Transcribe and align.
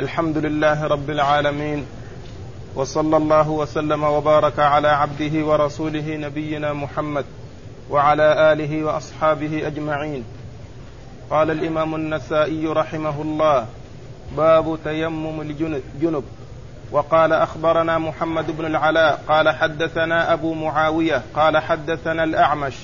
الحمد 0.00 0.38
لله 0.38 0.86
رب 0.86 1.10
العالمين 1.10 1.86
وصلى 2.74 3.16
الله 3.16 3.50
وسلم 3.50 4.04
وبارك 4.04 4.58
على 4.58 4.88
عبده 4.88 5.46
ورسوله 5.46 6.16
نبينا 6.16 6.72
محمد 6.72 7.24
وعلى 7.90 8.52
آله 8.52 8.84
وأصحابه 8.84 9.66
أجمعين. 9.66 10.24
قال 11.30 11.50
الإمام 11.50 11.94
النسائي 11.94 12.66
رحمه 12.66 13.22
الله 13.22 13.66
باب 14.36 14.78
تيمم 14.84 15.40
الجنب 15.40 16.24
وقال 16.92 17.32
أخبرنا 17.32 17.98
محمد 17.98 18.56
بن 18.56 18.64
العلاء 18.64 19.22
قال 19.28 19.48
حدثنا 19.48 20.32
أبو 20.32 20.54
معاوية 20.54 21.22
قال 21.34 21.58
حدثنا 21.58 22.24
الأعمش 22.24 22.74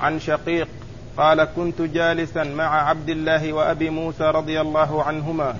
عن 0.00 0.20
شقيق 0.20 0.68
قال 1.16 1.44
كنت 1.44 1.82
جالسا 1.82 2.44
مع 2.44 2.88
عبد 2.88 3.08
الله 3.08 3.52
وأبي 3.52 3.90
موسى 3.90 4.24
رضي 4.24 4.60
الله 4.60 5.02
عنهما 5.02 5.56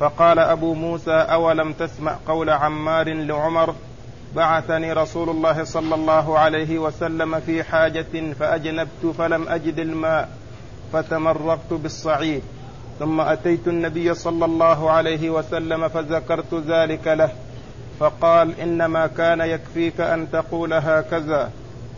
فقال 0.00 0.38
أبو 0.38 0.74
موسى 0.74 1.12
أولم 1.12 1.72
تسمع 1.72 2.16
قول 2.28 2.50
عمار 2.50 3.14
لعمر 3.14 3.74
بعثني 4.34 4.92
رسول 4.92 5.30
الله 5.30 5.64
صلى 5.64 5.94
الله 5.94 6.38
عليه 6.38 6.78
وسلم 6.78 7.40
في 7.40 7.62
حاجة 7.62 8.32
فأجنبت 8.40 9.06
فلم 9.18 9.48
أجد 9.48 9.78
الماء 9.78 10.28
فتمرغت 10.92 11.72
بالصعيد. 11.72 12.42
ثم 12.98 13.20
أتيت 13.20 13.68
النبي 13.68 14.14
صلى 14.14 14.44
الله 14.44 14.90
عليه 14.90 15.30
وسلم 15.30 15.88
فذكرت 15.88 16.54
ذلك 16.54 17.06
له. 17.06 17.30
فقال 18.00 18.60
إنما 18.60 19.06
كان 19.06 19.40
يكفيك 19.40 20.00
أن 20.00 20.30
تقول 20.30 20.74
هكذا. 20.74 21.50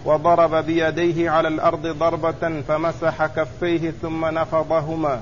وضرب 0.05 0.55
بيديه 0.55 1.31
على 1.31 1.49
الأرض 1.49 1.87
ضربة 1.87 2.63
فمسح 2.69 3.27
كفيه 3.27 3.91
ثم 3.91 4.27
نفضهما. 4.27 5.21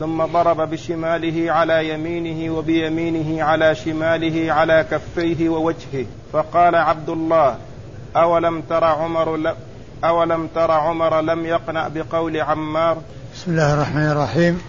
ثم 0.00 0.24
ضرب 0.24 0.70
بشماله 0.70 1.52
على 1.52 1.88
يمينه 1.88 2.54
وبيمينه 2.54 3.44
على 3.44 3.74
شماله 3.74 4.52
على 4.52 4.86
كفيه 4.90 5.48
ووجهه. 5.48 6.06
فقال 6.32 6.74
عبد 6.74 7.08
الله 7.08 7.56
أولم 8.16 8.60
تر 8.60 8.84
عمر 8.84 9.54
أولم 10.04 10.48
تر 10.54 10.70
عمر 10.70 11.20
لم 11.20 11.46
يقنع 11.46 11.88
بقول 11.88 12.36
عمار؟ 12.40 12.96
بسم 13.34 13.50
الله 13.50 13.74
الرحمن 13.74 14.10
الرحيم. 14.10 14.60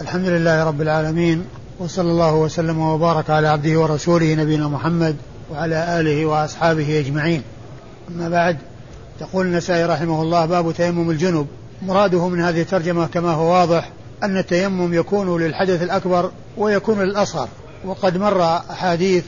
الحمد 0.00 0.26
لله 0.26 0.64
رب 0.64 0.82
العالمين 0.82 1.46
وصلى 1.78 2.10
الله 2.10 2.34
وسلم 2.34 2.80
وبارك 2.80 3.30
على 3.30 3.48
عبده 3.48 3.80
ورسوله 3.80 4.34
نبينا 4.34 4.68
محمد 4.68 5.16
وعلى 5.52 6.00
آله 6.00 6.26
وأصحابه 6.26 7.00
أجمعين. 7.00 7.42
أما 8.08 8.28
بعد 8.28 8.58
تقول 9.20 9.46
النسائي 9.46 9.84
رحمه 9.84 10.22
الله 10.22 10.46
باب 10.46 10.72
تيمم 10.72 11.10
الجنب 11.10 11.46
مراده 11.82 12.28
من 12.28 12.40
هذه 12.40 12.60
الترجمة 12.60 13.06
كما 13.06 13.32
هو 13.32 13.52
واضح 13.52 13.90
أن 14.22 14.38
التيمم 14.38 14.94
يكون 14.94 15.42
للحدث 15.42 15.82
الأكبر 15.82 16.30
ويكون 16.56 17.02
للأصغر. 17.02 17.48
وقد 17.84 18.16
مر 18.16 18.42
أحاديث 18.56 19.24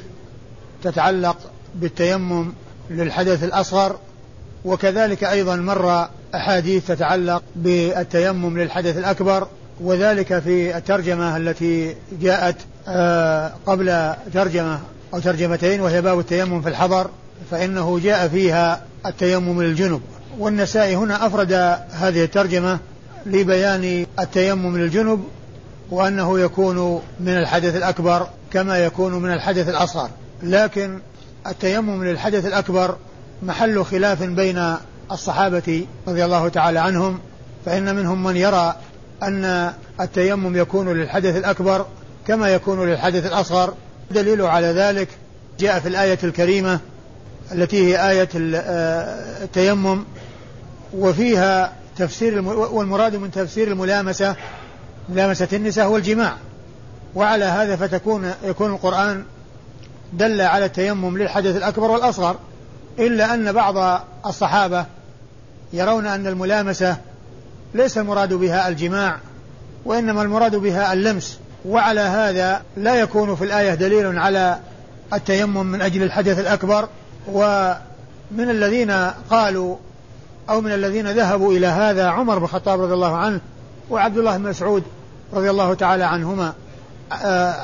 تتعلق 0.82 1.36
بالتيمم 1.74 2.52
للحدث 2.90 3.44
الأصغر 3.44 3.96
وكذلك 4.64 5.24
أيضا 5.24 5.56
مر 5.56 6.08
أحاديث 6.34 6.86
تتعلق 6.86 7.42
بالتيمم 7.56 8.58
للحدث 8.58 8.98
الأكبر 8.98 9.48
وذلك 9.80 10.38
في 10.38 10.76
الترجمة 10.76 11.36
التي 11.36 11.94
جاءت 12.20 12.56
آه، 12.88 13.52
قبل 13.66 14.12
ترجمة 14.34 14.80
أو 15.14 15.18
ترجمتين 15.18 15.80
وهي 15.80 16.02
باب 16.02 16.18
التيمم 16.18 16.62
في 16.62 16.68
الحضر 16.68 17.10
فإنه 17.50 17.98
جاء 17.98 18.28
فيها 18.28 18.82
التيمم 19.06 19.62
للجنب. 19.62 20.00
والنسائي 20.38 20.96
هنا 20.96 21.26
أفرد 21.26 21.52
هذه 21.92 22.24
الترجمة 22.24 22.78
لبيان 23.28 24.06
التيمم 24.18 24.76
للجنب 24.78 25.24
وأنه 25.90 26.40
يكون 26.40 27.02
من 27.20 27.36
الحدث 27.36 27.76
الأكبر 27.76 28.28
كما 28.52 28.78
يكون 28.78 29.14
من 29.14 29.32
الحدث 29.32 29.68
الأصغر. 29.68 30.10
لكن 30.42 30.98
التيمم 31.46 32.04
للحدث 32.04 32.46
الأكبر 32.46 32.96
محل 33.42 33.84
خلاف 33.84 34.22
بين 34.22 34.76
الصحابة 35.10 35.86
رضي 36.08 36.24
الله 36.24 36.48
تعالى 36.48 36.78
عنهم 36.78 37.18
فإن 37.66 37.94
منهم 37.94 38.24
من 38.24 38.36
يرى 38.36 38.74
أن 39.22 39.72
التيمم 40.00 40.56
يكون 40.56 40.88
للحدث 40.88 41.36
الأكبر 41.36 41.86
كما 42.26 42.48
يكون 42.48 42.88
للحدث 42.88 43.26
الأصغر. 43.26 43.74
دليل 44.10 44.42
على 44.42 44.66
ذلك 44.66 45.08
جاء 45.60 45.80
في 45.80 45.88
الآية 45.88 46.18
الكريمة 46.24 46.80
التي 47.52 47.86
هي 47.86 48.10
آية 48.10 48.28
آه، 48.54 49.44
التيمم 49.44 50.04
وفيها 50.94 51.72
تفسير 51.98 52.42
والمراد 52.48 53.16
من 53.16 53.30
تفسير 53.30 53.68
الملامسة 53.68 54.36
ملامسة 55.08 55.48
النساء 55.52 55.86
هو 55.86 55.96
الجماع 55.96 56.36
وعلى 57.14 57.44
هذا 57.44 57.76
فتكون 57.76 58.32
يكون 58.44 58.72
القرآن 58.72 59.24
دل 60.12 60.40
على 60.40 60.64
التيمم 60.64 61.18
للحدث 61.18 61.56
الأكبر 61.56 61.90
والأصغر. 61.90 62.36
إلا 62.98 63.34
أن 63.34 63.52
بعض 63.52 64.00
الصحابة 64.26 64.86
يرون 65.72 66.06
أن 66.06 66.26
الملامسة 66.26 66.96
ليس 67.74 67.98
المراد 67.98 68.34
بها 68.34 68.68
الجماع 68.68 69.16
وإنما 69.84 70.22
المراد 70.22 70.56
بها 70.56 70.92
اللمس. 70.92 71.38
وعلى 71.64 72.00
هذا 72.00 72.62
لا 72.76 72.94
يكون 72.94 73.36
في 73.36 73.44
الآية 73.44 73.74
دليل 73.74 74.18
على 74.18 74.58
التيمم 75.12 75.66
من 75.66 75.82
أجل 75.82 76.02
الحدث 76.02 76.38
الأكبر. 76.38 76.88
ومن 77.26 78.50
الذين 78.50 78.90
قالوا 79.30 79.76
أو 80.48 80.60
من 80.60 80.72
الذين 80.72 81.10
ذهبوا 81.10 81.52
إلى 81.52 81.66
هذا 81.66 82.06
عمر 82.06 82.38
بن 82.38 82.44
الخطاب 82.44 82.80
رضي 82.80 82.94
الله 82.94 83.16
عنه 83.16 83.40
وعبد 83.90 84.18
الله 84.18 84.36
بن 84.36 84.48
مسعود 84.48 84.82
رضي 85.32 85.50
الله 85.50 85.74
تعالى 85.74 86.04
عنهما 86.04 86.52
آه، 87.24 87.54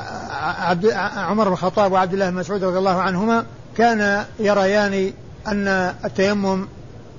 عبد 0.59 0.91
عمر 1.15 1.45
بن 1.45 1.53
الخطاب 1.53 1.91
وعبد 1.91 2.13
الله 2.13 2.29
بن 2.29 2.35
مسعود 2.35 2.63
رضي 2.63 2.77
الله 2.77 3.01
عنهما 3.01 3.45
كان 3.77 4.25
يريان 4.39 5.13
أن 5.47 5.67
التيمم 6.05 6.67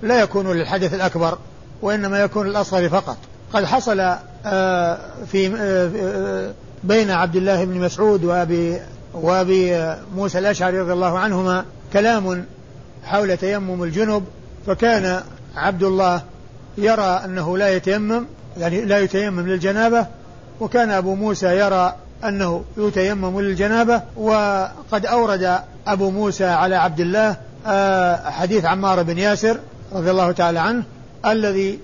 لا 0.02 0.20
يكون 0.20 0.52
للحدث 0.52 0.94
الأكبر 0.94 1.38
وإنما 1.82 2.20
يكون 2.20 2.46
للأصغر 2.46 2.88
فقط. 2.88 3.16
قد 3.52 3.64
حصل 3.64 4.00
آه، 4.46 4.98
في 5.26 5.56
آه، 5.56 6.52
بين 6.84 7.10
عبد 7.10 7.36
الله 7.36 7.64
بن 7.64 7.80
مسعود 7.80 8.24
وأبي 8.24 8.80
وأبي 9.14 9.94
موسى 10.16 10.38
الأشعري 10.38 10.80
رضي 10.80 10.92
الله 10.92 11.18
عنهما 11.18 11.64
كلام 11.92 12.44
حول 13.04 13.36
تيمم 13.36 13.82
الجنب 13.82 14.24
فكان 14.66 15.22
عبد 15.56 15.82
الله 15.82 16.22
يرى 16.78 17.20
أنه 17.24 17.58
لا 17.58 17.76
يتيمم 17.76 18.26
يعني 18.58 18.84
لا 18.84 18.98
يتيمم 18.98 19.40
للجنابة 19.40 20.06
وكان 20.60 20.90
أبو 20.90 21.14
موسى 21.14 21.46
يرى 21.46 21.94
أنه 22.24 22.64
يتيمم 22.76 23.40
للجنابة 23.40 24.02
وقد 24.16 25.06
أورد 25.06 25.58
أبو 25.86 26.10
موسى 26.10 26.44
على 26.44 26.76
عبد 26.76 27.00
الله 27.00 27.36
آه، 27.66 28.30
حديث 28.30 28.64
عمار 28.64 29.02
بن 29.02 29.18
ياسر 29.18 29.58
رضي 29.92 30.10
الله 30.10 30.32
تعالى 30.32 30.58
عنه 30.58 30.82
الذي 31.26 31.78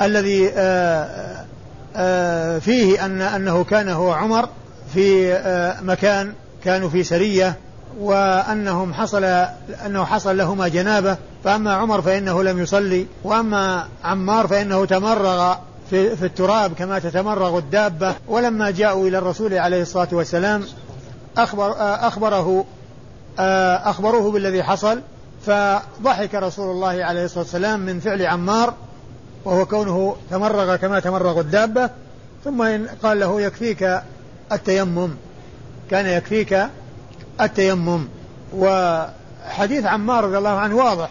الذي 0.00 0.50
آه، 0.56 1.44
آه، 1.96 2.58
فيه 2.58 3.04
أن 3.04 3.22
أنه 3.22 3.64
كان 3.64 3.88
هو 3.88 4.12
عمر 4.12 4.48
في 4.94 5.38
مكان 5.82 6.32
كانوا 6.64 6.88
في 6.88 7.04
سرية 7.04 7.54
وأنهم 8.00 8.94
حصل 8.94 9.24
أنه 9.86 10.04
حصل 10.04 10.36
لهما 10.36 10.68
جنابة 10.68 11.16
فأما 11.46 11.74
عمر 11.74 12.02
فإنه 12.02 12.42
لم 12.42 12.62
يصلي 12.62 13.06
وأما 13.24 13.88
عمار 14.04 14.46
فإنه 14.46 14.84
تمرغ 14.84 15.54
في, 15.90 16.16
في 16.16 16.24
التراب 16.24 16.72
كما 16.72 16.98
تتمرغ 16.98 17.58
الدابة. 17.58 18.14
ولما 18.28 18.70
جاءوا 18.70 19.08
إلى 19.08 19.18
الرسول 19.18 19.54
عليه 19.54 19.82
الصلاة 19.82 20.08
والسلام 20.12 20.64
أخبر 21.36 21.74
أخبره 21.78 22.64
أخبروه 23.84 24.32
بالذي 24.32 24.62
حصل 24.62 25.00
فضحك 25.46 26.34
رسول 26.34 26.70
الله 26.70 27.04
عليه 27.04 27.24
الصلاة 27.24 27.42
والسلام 27.42 27.80
من 27.80 28.00
فعل 28.00 28.26
عمار 28.26 28.74
وهو 29.44 29.66
كونه 29.66 30.16
تمرغ 30.30 30.76
كما 30.76 31.00
تمرغ 31.00 31.40
الدابة. 31.40 31.90
ثم 32.44 32.62
قال 33.02 33.20
له 33.20 33.40
يكفيك 33.40 34.00
التيمم 34.52 35.10
كان 35.90 36.06
يكفيك 36.06 36.66
التيمم. 37.40 38.08
وحديث 38.56 39.84
عمار 39.84 40.24
رضي 40.24 40.38
الله 40.38 40.58
عنه 40.58 40.76
واضح. 40.76 41.10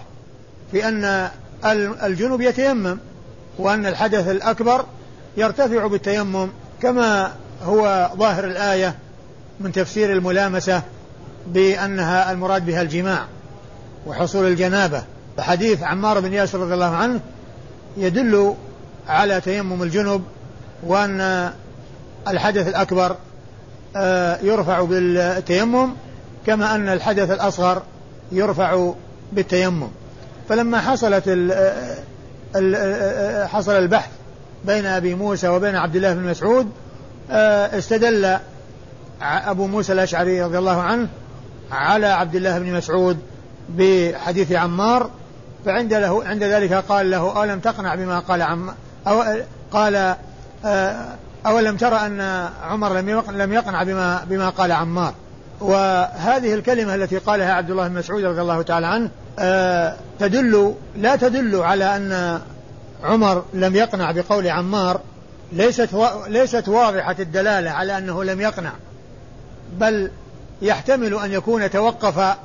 في 0.76 0.88
أن 0.88 1.30
الجنوب 2.04 2.42
يتيمم 2.42 2.98
وأن 3.58 3.86
الحدث 3.86 4.28
الأكبر 4.28 4.86
يرتفع 5.38 5.88
بالتيمم 5.88 6.50
كما 6.82 7.32
هو 7.64 8.10
ظاهر 8.16 8.44
الآية 8.44 8.96
من 9.60 9.72
تفسير 9.72 10.12
الملامسة 10.14 10.82
بأنها 11.48 12.32
المراد 12.32 12.66
بها 12.66 12.82
الجماع 12.82 13.26
وحصول 14.08 14.46
الجنابة. 14.46 15.04
فحديث 15.38 15.84
عمار 15.84 16.20
بن 16.20 16.34
ياسر 16.34 16.60
رضي 16.60 16.74
الله 16.74 16.96
عنه 16.96 17.20
يدل 17.98 18.56
على 19.08 19.42
تيمم 19.42 19.84
الجنب 19.84 20.24
وأن 20.84 21.52
الحدث 22.28 22.68
الأكبر 22.68 23.16
آه، 23.96 24.40
يرفع 24.42 24.82
بالتيمم 24.82 25.90
كما 26.46 26.76
أن 26.76 26.90
الحدث 26.90 27.32
الأصغر 27.32 27.84
يرفع 28.32 28.92
بالتيمم. 29.34 29.90
فلما 30.50 30.82
حصلت 30.82 31.24
ال 31.28 31.76
حصل 33.48 33.72
البحث 33.72 34.10
بين 34.66 34.86
أبي 34.86 35.16
موسى 35.16 35.48
وبين 35.48 35.76
عبد 35.76 35.96
الله 35.96 36.14
بن 36.14 36.24
مسعود 36.24 36.72
آه، 37.32 37.78
استدل 37.78 38.38
أبو 39.22 39.68
موسى 39.68 39.94
الأشعري 39.94 40.42
رضي 40.42 40.58
الله 40.58 40.82
عنه 40.82 41.08
على 41.72 42.08
عبد 42.08 42.36
الله 42.36 42.60
بن 42.60 42.74
مسعود 42.74 43.18
بحديث 43.70 44.52
عمار 44.52 45.10
فعند 45.66 45.94
له 45.94 46.26
عند 46.26 46.44
ذلك 46.44 46.74
قال 46.74 47.12
له 47.12 47.38
أولم 47.38 47.60
تقنع 47.60 47.96
بما 47.96 48.20
قال 48.20 48.42
عم 48.42 48.70
أو 49.08 49.24
قال 49.72 50.16
آه، 50.66 51.06
أولم 51.46 51.78
ترى 51.78 51.96
أن 51.96 52.50
عمر 52.64 53.00
لم 53.00 53.24
لم 53.32 53.54
يقنع 53.54 53.84
بما 53.84 54.24
بما 54.30 54.50
قال 54.50 54.72
عمار. 54.72 55.14
وهذه 55.60 56.54
الكلمة 56.54 56.96
التي 56.96 57.18
قالها 57.18 57.54
عبد 57.54 57.72
الله 57.72 57.88
بن 57.88 57.94
مسعود 57.96 58.24
رضي 58.24 58.42
الله 58.42 58.62
تعالى 58.62 58.88
عنه 58.88 59.06
آه، 59.06 59.10
تدل 60.20 60.76
لا 60.96 61.16
تدل 61.16 61.56
على 61.56 61.96
أن 61.96 62.42
عمر 63.04 63.44
لم 63.54 63.76
يقنع 63.76 64.12
بقول 64.12 64.48
عمار. 64.48 65.02
ليست 65.52 65.90
ليست 66.28 66.68
واضحة 66.70 67.16
الدلالة 67.20 67.72
على 67.72 67.98
أنه 67.98 68.24
لم 68.24 68.42
يقنع 68.42 68.72
بل 69.80 70.12
يحتمل 70.62 71.14
أن 71.14 71.32
يكون 71.32 71.70
توقف 71.70 72.36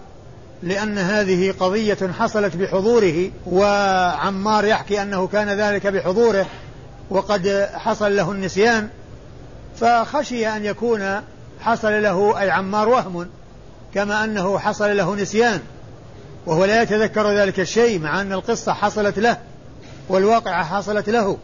لأن 0.62 0.98
هذه 0.98 1.54
قضية 1.60 1.98
حصلت 2.18 2.56
بحضوره 2.56 3.30
وعمار 3.46 4.64
يحكي 4.64 5.02
أنه 5.02 5.26
كان 5.26 5.48
ذلك 5.48 5.86
بحضوره 5.86 6.46
وقد 7.10 7.68
حصل 7.74 8.16
له 8.16 8.32
النسيان. 8.32 8.88
فخشي 9.76 10.48
أن 10.48 10.64
يكون 10.64 11.20
حصل 11.60 12.02
له 12.02 12.40
أي 12.40 12.50
عمار 12.50 12.88
وهم 12.88 13.28
كما 13.94 14.24
أنه 14.24 14.58
حصل 14.58 14.96
له 14.96 15.14
نسيان. 15.14 15.60
وهو 16.46 16.64
لا 16.64 16.82
يتذكر 16.82 17.30
ذلك 17.30 17.60
الشيء 17.60 17.98
مع 17.98 18.20
أن 18.20 18.32
القصة 18.32 18.72
حصلت 18.72 19.18
له 19.18 19.38
والواقعة 20.08 20.64
حصلت 20.64 21.10
له 21.10 21.38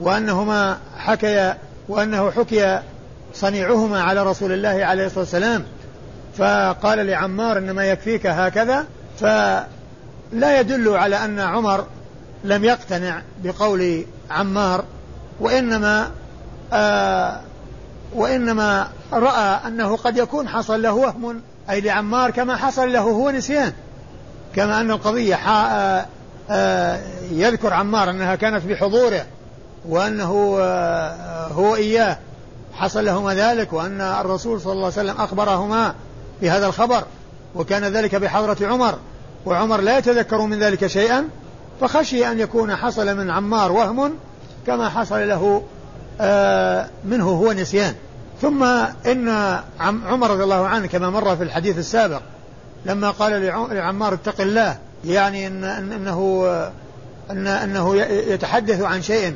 وأنهما 0.00 0.78
حكي 0.96 1.54
وأنه 1.88 2.30
حكي 2.30 2.80
صنيعهما 3.34 4.02
على 4.02 4.22
رسول 4.22 4.52
الله 4.52 4.84
عليه 4.84 5.06
الصلاة 5.06 5.20
والسلام. 5.20 5.64
فقال 6.38 7.06
لعمار 7.06 7.58
إنما 7.58 7.84
يكفيك 7.84 8.26
هكذا 8.26 8.86
فلا 9.20 10.60
يدل 10.60 10.88
على 10.88 11.24
أن 11.24 11.40
عمر 11.40 11.86
لم 12.44 12.64
يقتنع 12.64 13.22
بقول 13.44 14.04
عمار 14.30 14.84
وإنما 15.40 16.10
آه 16.72 17.40
وإنما 18.14 18.88
رأى 19.12 19.60
أنه 19.66 19.96
قد 19.96 20.16
يكون 20.16 20.48
حصل 20.48 20.82
له 20.82 20.92
وهم 20.92 21.42
أي 21.70 21.80
لعمار 21.80 22.30
كما 22.30 22.56
حصل 22.56 22.92
له 22.92 23.00
هو 23.00 23.30
نسيان. 23.30 23.72
كما 24.54 24.80
أن 24.80 24.90
القضية 24.90 25.34
آه 25.34 26.06
آه 26.50 27.00
يذكر 27.30 27.72
عمار 27.72 28.10
أنها 28.10 28.34
كانت 28.34 28.64
بحضوره 28.64 29.26
وأنه 29.88 30.56
آه 30.60 31.46
هو 31.46 31.74
إياه. 31.74 32.18
حصل 32.72 33.04
لهما 33.04 33.34
ذلك 33.34 33.72
وأن 33.72 34.00
الرسول 34.00 34.60
صلى 34.60 34.72
الله 34.72 34.84
عليه 34.84 35.10
وسلم 35.10 35.20
أخبرهما 35.20 35.94
بهذا 36.42 36.66
الخبر 36.66 37.02
وكان 37.54 37.84
ذلك 37.84 38.14
بحضرة 38.14 38.66
عمر 38.66 38.98
وعمر 39.46 39.80
لا 39.80 39.98
يتذكر 39.98 40.42
من 40.42 40.58
ذلك 40.58 40.86
شيئا 40.86 41.28
فخشي 41.80 42.30
أن 42.30 42.40
يكون 42.40 42.76
حصل 42.76 43.16
من 43.16 43.30
عمار 43.30 43.72
وهم 43.72 44.14
كما 44.66 44.88
حصل 44.88 45.28
له 45.28 45.62
منه 47.04 47.28
هو 47.30 47.52
نسيان. 47.52 47.94
ثم 48.42 48.64
إن 49.06 49.58
عمر 49.80 50.30
رضي 50.30 50.44
الله 50.44 50.66
عنه 50.66 50.86
كما 50.86 51.10
مر 51.10 51.36
في 51.36 51.42
الحديث 51.42 51.78
السابق 51.78 52.20
لما 52.88 53.10
قال 53.10 53.42
لعمار 53.70 54.14
اتق 54.14 54.40
الله 54.40 54.78
يعني 55.04 55.46
إن 55.46 55.64
أنه 55.64 56.46
أن 57.30 57.46
أنه 57.46 57.96
يتحدث 58.02 58.82
عن 58.82 59.02
شيء 59.02 59.34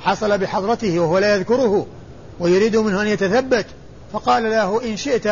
حصل 0.00 0.38
بحضرته 0.38 0.98
وهو 0.98 1.18
لا 1.18 1.34
يذكره 1.34 1.86
ويريد 2.40 2.76
منه 2.76 3.02
أن 3.02 3.06
يتثبت 3.06 3.66
فقال 4.12 4.42
له 4.42 4.84
إن 4.84 4.96
شئت 4.96 5.26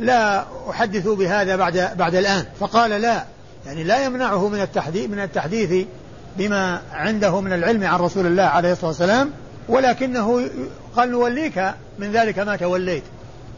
لا 0.00 0.44
أحدث 0.70 1.08
بهذا 1.08 1.56
بعد 1.56 1.90
بعد 1.96 2.14
الآن. 2.14 2.44
فقال 2.60 2.90
لا 2.90 3.24
يعني 3.66 3.84
لا 3.84 4.04
يمنعه 4.04 4.48
من 4.48 4.60
التحديث 4.60 5.10
من 5.10 5.18
التحديث 5.18 5.86
بما 6.36 6.82
عنده 6.92 7.40
من 7.40 7.52
العلم 7.52 7.84
عن 7.84 7.98
رسول 8.00 8.26
الله 8.26 8.42
عليه 8.42 8.72
الصلاة 8.72 8.90
والسلام 8.90 9.30
ولكنه 9.68 10.48
قال 10.96 11.10
نوليك 11.10 11.74
من 11.98 12.12
ذلك 12.12 12.38
ما 12.38 12.56
توليت. 12.56 13.02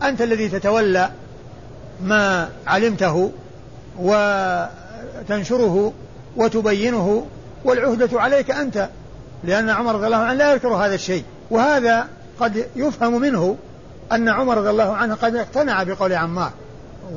أنت 0.02 0.22
الذي 0.22 0.48
تتولى 0.48 1.10
ما 2.04 2.48
علمته 2.66 3.32
وتنشره 3.98 5.92
وتبينه 6.36 7.26
والعهدة 7.64 8.20
عليك 8.20 8.50
أنت 8.50 8.88
لأن 9.44 9.70
عمر 9.70 9.94
رضي 9.94 10.06
الله 10.06 10.16
عنه 10.16 10.32
لا 10.32 10.52
يذكر 10.52 10.68
هذا 10.68 10.94
الشيء. 10.94 11.24
وهذا 11.50 12.06
قد 12.40 12.66
يفهم 12.76 13.20
منه 13.20 13.56
أن 14.12 14.28
عمر 14.28 14.58
رضي 14.58 14.70
الله 14.70 14.96
عنه 14.96 15.14
قد 15.14 15.36
اقتنع 15.36 15.82
بقول 15.82 16.12
عمار 16.12 16.50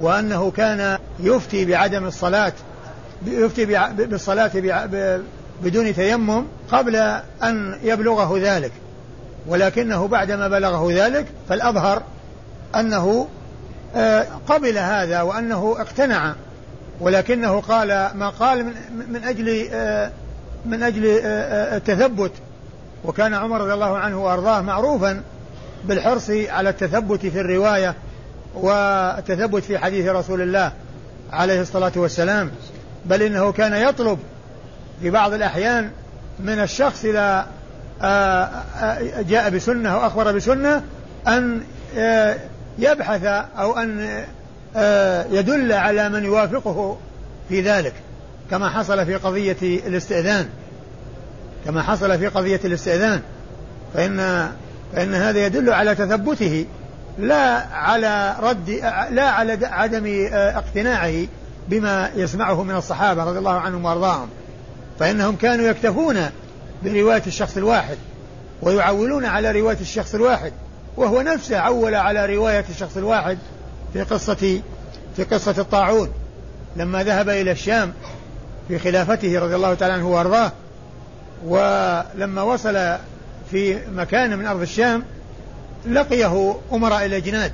وأنه 0.02 0.52
كان 0.52 0.98
يفتي 1.20 1.66
بعدم 1.66 2.06
الصلاة 2.06 2.54
يفتي 3.26 3.66
بالصلاة 3.96 4.52
بدون 5.64 5.96
تيمم 5.96 6.44
قبل 6.72 6.96
أن 7.44 7.80
يبلغه 7.84 8.40
ذلك. 8.40 8.72
ولكنه 9.48 10.08
بعدما 10.08 10.48
بلغه 10.48 10.92
ذلك 10.92 11.26
فالأظهر 11.50 12.02
أنه 12.76 13.28
قبل 14.48 14.78
هذا 14.78 15.22
وأنه 15.22 15.76
اقتنع 15.80 16.36
ولكنه 17.00 17.62
قال 17.62 18.12
ما 18.16 18.30
قال 18.30 18.66
من 19.10 19.24
أجل 19.24 19.68
آه، 19.72 20.12
من 20.66 20.84
أجل 20.84 21.20
آه، 21.24 21.78
التثبت. 21.78 22.32
وكان 23.06 23.34
عمر 23.34 23.62
رضي 23.62 23.74
الله 23.74 23.98
عنه 23.98 24.24
وأرضاه 24.24 24.62
معروفا 24.62 25.22
بالحرص 25.84 26.30
على 26.30 26.70
التثبت 26.70 27.26
في 27.26 27.40
الرواية 27.40 27.96
والتثبت 28.56 29.64
في 29.64 29.78
حديث 29.78 30.08
رسول 30.08 30.42
الله 30.42 30.72
عليه 31.32 31.62
الصلاة 31.62 31.92
والسلام 31.96 32.52
بل 33.06 33.22
إنه 33.22 33.52
كان 33.52 33.74
يطلب 33.74 34.20
في 35.02 35.10
بعض 35.10 35.34
الأحيان 35.34 35.92
من 36.40 36.60
الشخص 36.60 37.06
إذا 37.06 37.48
آه، 38.02 38.06
آه، 38.06 39.22
جاء 39.22 39.50
بسنة 39.50 39.90
أو 39.90 40.08
أخبر 40.08 40.32
بسنة 40.32 40.84
أن 41.28 41.62
آه، 41.98 42.38
يبحث 42.78 43.24
أو 43.58 43.78
أن 43.78 44.24
يدل 45.32 45.72
على 45.72 46.10
من 46.10 46.26
يوافقه 46.26 46.98
في 47.50 47.62
ذلك 47.62 47.94
كما 48.52 48.70
حصل 48.70 49.06
في 49.06 49.16
قضية 49.16 49.58
الاستئذان. 49.62 50.50
كما 51.66 51.82
حصل 51.82 52.20
في 52.20 52.28
قضية 52.28 52.60
الاستئذان. 52.66 53.22
فإن 53.94 54.50
فإن 54.96 55.14
هذا 55.14 55.46
يدل 55.46 55.74
على 55.74 55.96
تثبته 55.96 56.66
لا 57.20 57.66
على 57.72 58.36
رد 58.40 58.70
لا 59.12 59.30
على 59.30 59.60
عدم 59.66 60.28
اقتناعه 60.34 61.28
بما 61.70 62.10
يسمعه 62.16 62.64
من 62.64 62.76
الصحابة 62.76 63.24
رضي 63.24 63.40
الله 63.40 63.60
عنهم 63.60 63.86
وأرضاهم. 63.86 64.30
فإنهم 65.00 65.36
كانوا 65.36 65.66
يكتفون 65.66 66.30
برواية 66.84 67.24
الشخص 67.28 67.58
الواحد 67.58 67.98
ويعولون 68.62 69.26
على 69.26 69.52
رواية 69.52 69.78
الشخص 69.82 70.16
الواحد. 70.16 70.54
وهو 70.98 71.22
نفسه 71.22 71.58
عول 71.58 71.96
على 71.96 72.26
رواية 72.26 72.66
الشخص 72.70 72.98
الواحد 72.98 73.38
في 73.94 74.04
قصة 74.04 74.62
في 75.16 75.24
قصة 75.32 75.56
الطاعون. 75.58 76.10
لما 76.76 77.04
ذهب 77.04 77.30
إلى 77.30 77.52
الشام 77.52 77.94
في 78.68 78.80
خلافته 78.80 79.40
رضي 79.40 79.56
الله 79.56 79.74
تعالى 79.74 79.94
عنه 79.94 80.10
وأرضاه 80.10 80.52
ولما 81.46 82.42
وصل 82.42 82.98
في 83.52 83.78
مكان 83.96 84.40
من 84.40 84.46
أرض 84.46 84.62
الشام 84.62 85.04
لقيه 85.86 86.56
أمراء 86.74 87.06
الأجناد. 87.06 87.52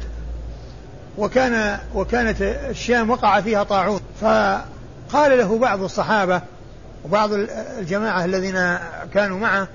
وكان 1.18 1.78
وكانت 1.96 2.42
الشام 2.42 3.10
وقع 3.10 3.42
فيها 3.42 3.64
طاعون. 3.64 4.00
فقال 4.22 5.38
له 5.38 5.58
بعض 5.58 5.84
الصحابة 5.84 6.42
وبعض 7.06 7.30
الجماعة 7.80 8.26
الذين 8.26 8.78
كانوا 9.14 9.40
معه 9.40 9.68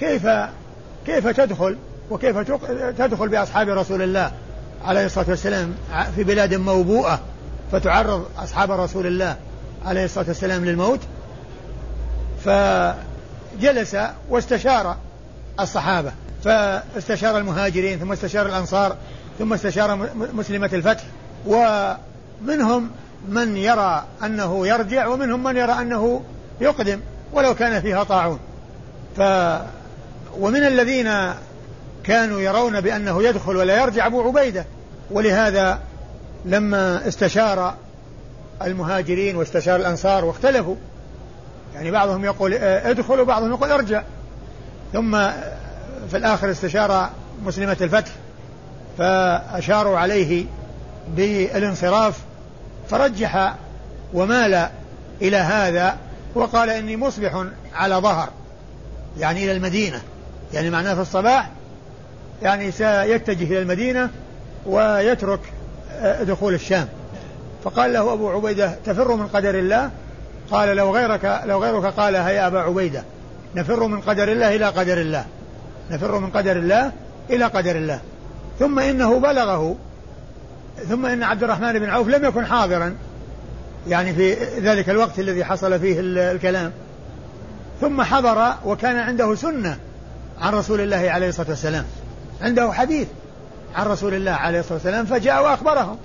كيف 0.00 0.26
كيف 1.06 1.28
تدخل؟ 1.28 1.76
وكيف 2.10 2.38
تدخل 2.98 3.28
بأصحاب 3.28 3.68
رسول 3.68 4.02
الله 4.02 4.32
عليه 4.84 5.06
الصلاة 5.06 5.30
والسلام 5.30 5.74
في 6.16 6.24
بلاد 6.24 6.54
موبوءة 6.54 7.20
فتعرض 7.72 8.26
أصحاب 8.38 8.70
رسول 8.70 9.06
الله 9.06 9.36
عليه 9.86 10.04
الصلاة 10.04 10.26
والسلام 10.28 10.64
للموت؟ 10.64 11.00
فجلس 12.44 13.96
واستشار 14.30 14.96
الصحابة 15.60 16.12
فاستشار 16.44 17.38
المهاجرين 17.38 17.98
ثم 17.98 18.12
استشار 18.12 18.46
الأنصار 18.46 18.96
ثم 19.38 19.52
استشار 19.52 20.08
مسلمة 20.32 20.70
الفتح 20.72 21.04
ومنهم 21.46 22.90
من 23.28 23.56
يرى 23.56 24.04
أنه 24.24 24.66
يرجع 24.66 25.06
ومنهم 25.06 25.42
من 25.42 25.56
يرى 25.56 25.72
أنه 25.72 26.22
يقدم 26.60 27.00
ولو 27.32 27.54
كان 27.54 27.80
فيها 27.80 28.04
طاعون. 28.04 28.38
ف 29.16 29.20
ومن 30.38 30.64
الذين 30.64 31.08
كانوا 32.04 32.40
يرون 32.40 32.80
بأنه 32.80 33.22
يدخل 33.22 33.56
ولا 33.56 33.82
يرجع 33.82 34.06
أبو 34.06 34.22
عبيدة. 34.22 34.64
ولهذا 35.10 35.78
لما 36.44 37.08
استشار 37.08 37.74
المهاجرين 38.62 39.36
واستشار 39.36 39.76
الأنصار 39.80 40.24
واختلفوا 40.24 40.76
يعني 41.74 41.90
بعضهم 41.90 42.24
يقول 42.24 42.54
ادخل 42.54 43.20
وبعضهم 43.20 43.50
يقول 43.50 43.72
ارجع. 43.72 44.02
ثم 44.92 45.10
في 46.10 46.16
الآخر 46.16 46.50
استشار 46.50 47.10
مسلمة 47.44 47.76
الفتح 47.80 48.12
فأشاروا 48.98 49.98
عليه 49.98 50.44
بالانصراف 51.16 52.18
فرجح 52.90 53.54
ومال 54.14 54.68
إلى 55.22 55.36
هذا 55.36 55.96
وقال 56.34 56.70
إني 56.70 56.96
مصبح 56.96 57.44
على 57.74 57.94
ظهر 57.94 58.28
يعني 59.18 59.44
إلى 59.44 59.52
المدينة 59.52 60.02
يعني 60.52 60.70
معناه 60.70 60.94
في 60.94 61.00
الصباح 61.00 61.50
يعني 62.42 62.70
سيتجه 62.70 63.44
إلى 63.44 63.62
المدينة 63.62 64.10
ويترك 64.66 65.40
آه، 65.92 66.22
دخول 66.22 66.54
الشام. 66.54 66.88
فقال 67.64 67.92
له 67.92 68.12
أبو 68.12 68.30
عبيدة 68.30 68.74
تفر 68.84 69.14
من 69.14 69.26
قدر 69.26 69.58
الله؟ 69.58 69.90
قال 70.50 70.76
لو 70.76 70.96
غيرك 70.96 71.42
لو 71.46 71.64
غيرك 71.64 71.84
قال 71.84 72.14
يا 72.14 72.46
أبا 72.46 72.60
عبيدة 72.60 73.02
نفر 73.54 73.86
من 73.86 74.00
قدر 74.00 74.32
الله 74.32 74.56
إلى 74.56 74.66
قدر 74.66 75.00
الله. 75.00 75.24
نفر 75.90 76.18
من 76.18 76.30
قدر 76.30 76.56
الله 76.56 76.92
إلى 77.30 77.44
قدر 77.44 77.76
الله. 77.76 78.00
ثم 78.58 78.78
إنه 78.78 79.18
بلغه 79.18 79.76
ثم 80.88 81.06
إن 81.06 81.22
عبد 81.22 81.42
الرحمن 81.42 81.78
بن 81.78 81.90
عوف 81.90 82.08
لم 82.08 82.24
يكن 82.24 82.46
حاضرا 82.46 82.96
يعني 83.88 84.14
في 84.14 84.34
ذلك 84.60 84.90
الوقت 84.90 85.18
الذي 85.18 85.44
حصل 85.44 85.80
فيه 85.80 85.96
الكلام. 86.00 86.72
ثم 87.80 88.02
حضر 88.02 88.54
وكان 88.64 88.96
عنده 88.96 89.34
سنة 89.34 89.78
عن 90.40 90.54
رسول 90.54 90.80
الله 90.80 91.10
عليه 91.10 91.28
الصلاة 91.28 91.48
والسلام. 91.48 91.84
عنده 92.44 92.72
حديث 92.72 93.08
عن 93.74 93.86
رسول 93.86 94.14
الله 94.14 94.32
عليه 94.32 94.60
الصلاة 94.60 94.74
والسلام 94.74 95.06
فجاء 95.06 95.44
وأخبرهم 95.44 95.96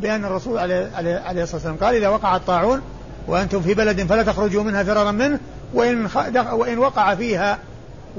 بأن 0.00 0.24
الرسول 0.24 0.58
عليه, 0.58 0.90
عليه 0.96 1.42
الصلاة 1.42 1.56
والسلام 1.56 1.76
قال 1.76 1.94
إذا 1.94 2.08
وقع 2.08 2.36
الطاعون 2.36 2.82
وأنتم 3.26 3.62
في 3.62 3.74
بلد 3.74 4.02
فلا 4.02 4.22
تخرجوا 4.22 4.62
منها 4.62 4.82
فرارا 4.82 5.10
منه 5.10 5.40
وإن, 5.74 6.08
وإن 6.52 6.78
وقع 6.78 7.14
فيها 7.14 7.58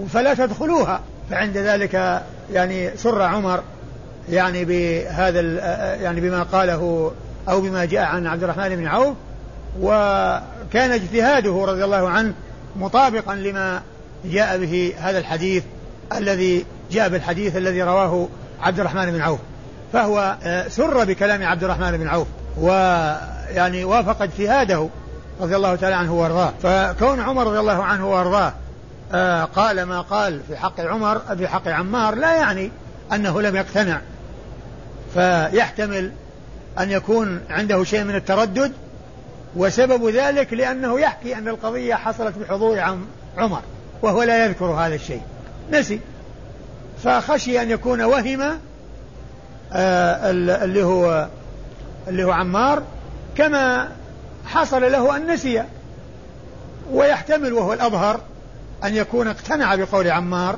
فلا 0.09 0.33
تدخلوها. 0.33 1.01
فعند 1.29 1.57
ذلك 1.57 2.23
يعني 2.53 2.97
سر 2.97 3.21
عمر 3.21 3.63
يعني 4.29 4.65
بهذا 4.65 5.41
يعني 5.95 6.21
بما 6.21 6.43
قاله 6.43 7.11
أو 7.49 7.61
بما 7.61 7.85
جاء 7.85 8.01
عن 8.01 8.27
عبد 8.27 8.43
الرحمن 8.43 8.75
بن 8.75 8.87
عوف 8.87 9.13
وكان 9.81 10.91
اجتهاده 10.91 11.65
رضي 11.65 11.83
الله 11.85 12.09
عنه 12.09 12.33
مطابقا 12.75 13.35
لما 13.35 13.81
جاء 14.25 14.57
به 14.57 14.93
هذا 14.99 15.17
الحديث 15.17 15.63
الذي 16.17 16.65
جاء 16.91 17.09
بالحديث 17.09 17.57
الذي 17.57 17.83
رواه 17.83 18.27
عبد 18.61 18.79
الرحمن 18.79 19.11
بن 19.11 19.21
عوف 19.21 19.39
فهو 19.93 20.37
آه، 20.43 20.67
سر 20.67 21.03
بكلام 21.03 21.43
عبد 21.43 21.63
الرحمن 21.63 21.97
بن 21.97 22.07
عوف 22.07 22.27
ويعني 22.57 23.83
وافق 23.83 24.21
اجتهاده 24.21 24.89
رضي 25.41 25.55
الله 25.55 25.75
تعالى 25.75 25.95
عنه 25.95 26.13
وارضاه. 26.13 26.53
فكون 26.63 27.19
عمر 27.19 27.47
رضي 27.47 27.59
الله 27.59 27.83
عنه 27.83 28.09
وارضاه 28.09 28.53
آه، 29.13 29.43
قال 29.43 29.83
ما 29.83 30.01
قال 30.01 30.41
في 30.47 30.57
حق 30.57 30.79
عمر 30.79 31.19
في 31.37 31.47
حق 31.47 31.67
عمار 31.67 32.15
لا 32.15 32.35
يعني 32.35 32.71
أنه 33.13 33.41
لم 33.41 33.55
يقتنع. 33.55 34.01
فيحتمل 35.13 36.11
أن 36.79 36.91
يكون 36.91 37.41
عنده 37.49 37.83
شيء 37.83 38.03
من 38.03 38.15
التردد 38.15 38.71
وسبب 39.55 40.09
ذلك 40.09 40.53
لأنه 40.53 40.99
يحكي 40.99 41.37
أن 41.37 41.47
القضية 41.47 41.95
حصلت 41.95 42.37
بحضور 42.37 42.79
عمر 43.37 43.61
وهو 44.01 44.23
لا 44.23 44.45
يذكر 44.45 44.65
هذا 44.65 44.95
الشيء. 44.95 45.21
نسي 45.71 45.99
فخشي 47.03 47.61
أن 47.61 47.69
يكون 47.71 48.01
وهم 48.01 48.41
آه، 49.73 50.31
اللي 50.63 50.83
هو 50.83 51.27
اللي 52.07 52.23
هو 52.23 52.31
عمار 52.31 52.83
كما 53.37 53.89
حصل 54.45 54.91
له 54.91 55.15
أن 55.15 55.31
نسي 55.31 55.63
ويحتمل 56.91 57.53
وهو 57.53 57.73
الأظهر 57.73 58.19
أن 58.83 58.95
يكون 58.95 59.27
اقتنع 59.27 59.75
بقول 59.75 60.07
عمار 60.11 60.57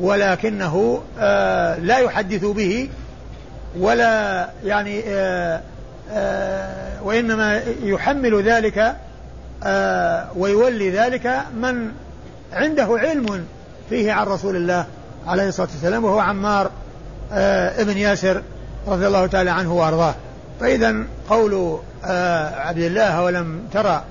ولكنه 0.00 1.02
آه 1.18 1.78
لا 1.78 1.98
يحدث 1.98 2.44
به 2.44 2.88
ولا 3.78 4.48
يعني 4.64 5.02
آه 5.06 5.60
وإنما 7.02 7.62
يحمل 7.82 8.42
ذلك 8.42 8.96
ويولي 10.36 10.90
ذلك 10.90 11.42
من 11.56 11.92
عنده 12.52 12.98
علم 12.98 13.46
فيه 13.88 14.12
عن 14.12 14.26
رسول 14.26 14.56
الله. 14.56 14.86
عليه 15.26 15.48
الصلاة 15.48 15.68
والسلام 15.72 16.04
وهو 16.04 16.18
عمار 16.18 16.70
آه 17.32 17.82
ابن 17.82 17.96
ياسر 17.96 18.42
رضي 18.86 19.06
الله 19.06 19.26
تعالى 19.26 19.50
عنه 19.50 19.74
وأرضاه. 19.74 20.14
فإذا 20.60 20.96
قول 21.30 21.78
آه 22.04 22.60
عبد 22.60 22.78
الله 22.78 23.22
ولم 23.22 23.60
ترى 23.72 24.04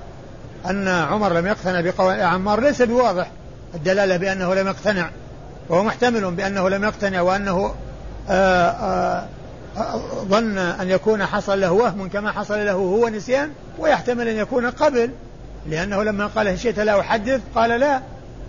أن 0.70 0.88
عمر 0.88 1.32
لم 1.32 1.46
يقتنع 1.46 1.80
بقول 1.80 2.20
عمار 2.20 2.60
ليس 2.60 2.82
بواضح 2.82 3.30
الدلالة 3.74 4.16
بأنه 4.16 4.54
لم 4.54 4.66
يقتنع 4.66 5.10
وهو 5.68 5.84
محتمل 5.84 6.30
بأنه 6.30 6.68
لم 6.68 6.84
يقتنع 6.84 7.20
وأنه 7.20 7.74
آه 8.28 8.70
آه 8.70 9.26
ظن 10.28 10.58
أن 10.58 10.90
يكون 10.90 11.26
حصل 11.26 11.60
له 11.60 11.72
وهم 11.72 12.08
كما 12.08 12.32
حصل 12.32 12.66
له 12.66 12.72
هو 12.72 13.08
نسيان 13.08 13.50
ويحتمل 13.78 14.28
أن 14.28 14.36
يكون 14.36 14.70
قبل 14.70 15.10
لأنه 15.66 16.02
لما 16.02 16.26
قال 16.26 16.58
شئت 16.58 16.78
لا 16.78 17.00
أحدث 17.00 17.40
قال 17.54 17.80
لا. 17.80 18.00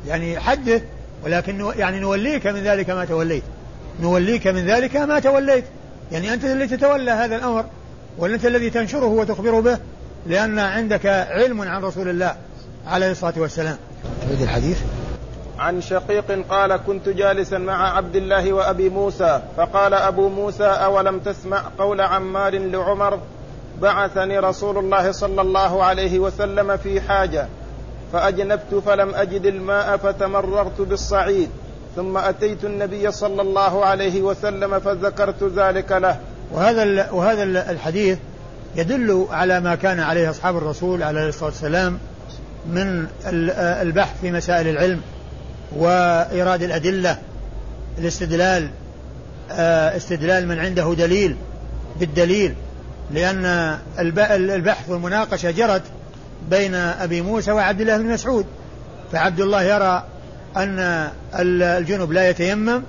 يعني 0.07 0.39
حدث 0.39 0.81
ولكن 1.23 1.71
يعني 1.75 1.99
نوليك 1.99 2.47
من 2.47 2.63
ذلك 2.63 2.89
ما 2.89 3.05
توليت. 3.05 3.43
نوليك 4.01 4.47
من 4.47 4.65
ذلك 4.65 4.95
ما 4.95 5.19
توليت. 5.19 5.65
يعني 6.11 6.33
أنت 6.33 6.45
اللي 6.45 6.67
تتولى 6.67 7.11
هذا 7.11 7.35
الأمر 7.35 7.65
وأنت 8.17 8.45
الذي 8.45 8.69
تنشره 8.69 9.05
وتخبر 9.05 9.59
به 9.59 9.77
لأن 10.27 10.59
عندك 10.59 11.05
علم 11.05 11.61
عن 11.61 11.83
رسول 11.83 12.09
الله 12.09 12.35
عليه 12.87 13.11
الصلاة 13.11 13.33
والسلام. 13.37 13.77
تريد 14.21 14.41
الحديث. 14.41 14.81
عن 15.59 15.81
شقيق 15.81 16.45
قال 16.49 16.77
كنت 16.77 17.09
جالسا 17.09 17.57
مع 17.57 17.97
عبد 17.97 18.15
الله 18.15 18.53
وأبي 18.53 18.89
موسى 18.89 19.41
فقال 19.57 19.93
أبو 19.93 20.29
موسى 20.29 20.63
أولم 20.63 21.19
تسمع 21.19 21.63
قول 21.77 22.01
عمار 22.01 22.57
لعمر 22.57 23.19
بعثني 23.81 24.39
رسول 24.39 24.77
الله 24.77 25.11
صلى 25.11 25.41
الله 25.41 25.83
عليه 25.83 26.19
وسلم 26.19 26.77
في 26.77 27.01
حاجة؟ 27.01 27.47
فأجنبت 28.13 28.75
فلم 28.85 29.15
أجد 29.15 29.45
الماء 29.45 29.97
فتمرغت 29.97 30.81
بالصعيد 30.81 31.49
ثم 31.95 32.17
أتيت 32.17 32.65
النبي 32.65 33.11
صلى 33.11 33.41
الله 33.41 33.85
عليه 33.85 34.21
وسلم 34.21 34.79
فذكرت 34.79 35.43
ذلك 35.43 35.91
له. 35.91 36.19
وهذا 36.51 37.11
وهذا 37.11 37.43
الحديث 37.71 38.17
يدل 38.75 39.27
على 39.31 39.59
ما 39.59 39.75
كان 39.75 39.99
عليه 39.99 40.29
أصحاب 40.29 40.57
الرسول 40.57 41.03
عليه 41.03 41.29
الصلاة 41.29 41.49
والسلام 41.49 41.97
من 42.65 43.07
البحث 43.81 44.21
في 44.21 44.31
مسائل 44.31 44.67
العلم 44.67 45.01
وإيراد 45.75 46.63
الأدلة 46.63 47.17
الاستدلال 47.97 48.69
آه، 49.51 49.97
استدلال 49.97 50.47
من 50.47 50.59
عنده 50.59 50.93
دليل 50.93 51.35
بالدليل 51.99 52.55
لأن 53.11 53.77
البحث 54.29 54.89
والمناقشة 54.89 55.51
جرت 55.51 55.81
بين 56.49 56.75
أبي 56.75 57.21
موسى 57.21 57.51
وعبد 57.51 57.81
الله 57.81 57.97
بن 57.97 58.05
مسعود. 58.05 58.45
فعبد 59.11 59.39
الله 59.39 59.63
يرى 59.63 60.03
أن 60.57 61.09
الجنب 61.39 62.11
لا 62.11 62.29
يتيمم 62.29 62.83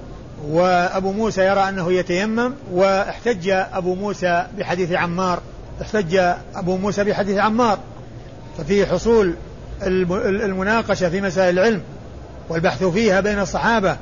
وأبو 0.45 1.12
موسى 1.12 1.42
يرى 1.42 1.69
أنه 1.69 1.92
يتيمم 1.92 2.52
واحتج 2.73 3.49
أبو 3.49 3.95
موسى 3.95 4.47
بحديث 4.59 4.92
عمار. 4.92 5.40
احتج 5.83 6.16
أبو 6.54 6.76
موسى 6.76 7.04
بحديث 7.04 7.38
عمار. 7.38 7.78
ففي 8.59 8.87
حصول 8.87 9.35
المناقشة 9.83 11.09
في 11.09 11.21
مسائل 11.21 11.59
العلم 11.59 11.83
والبحث 12.49 12.85
فيها 12.85 13.21
بين 13.21 13.38
الصحابة 13.38 13.97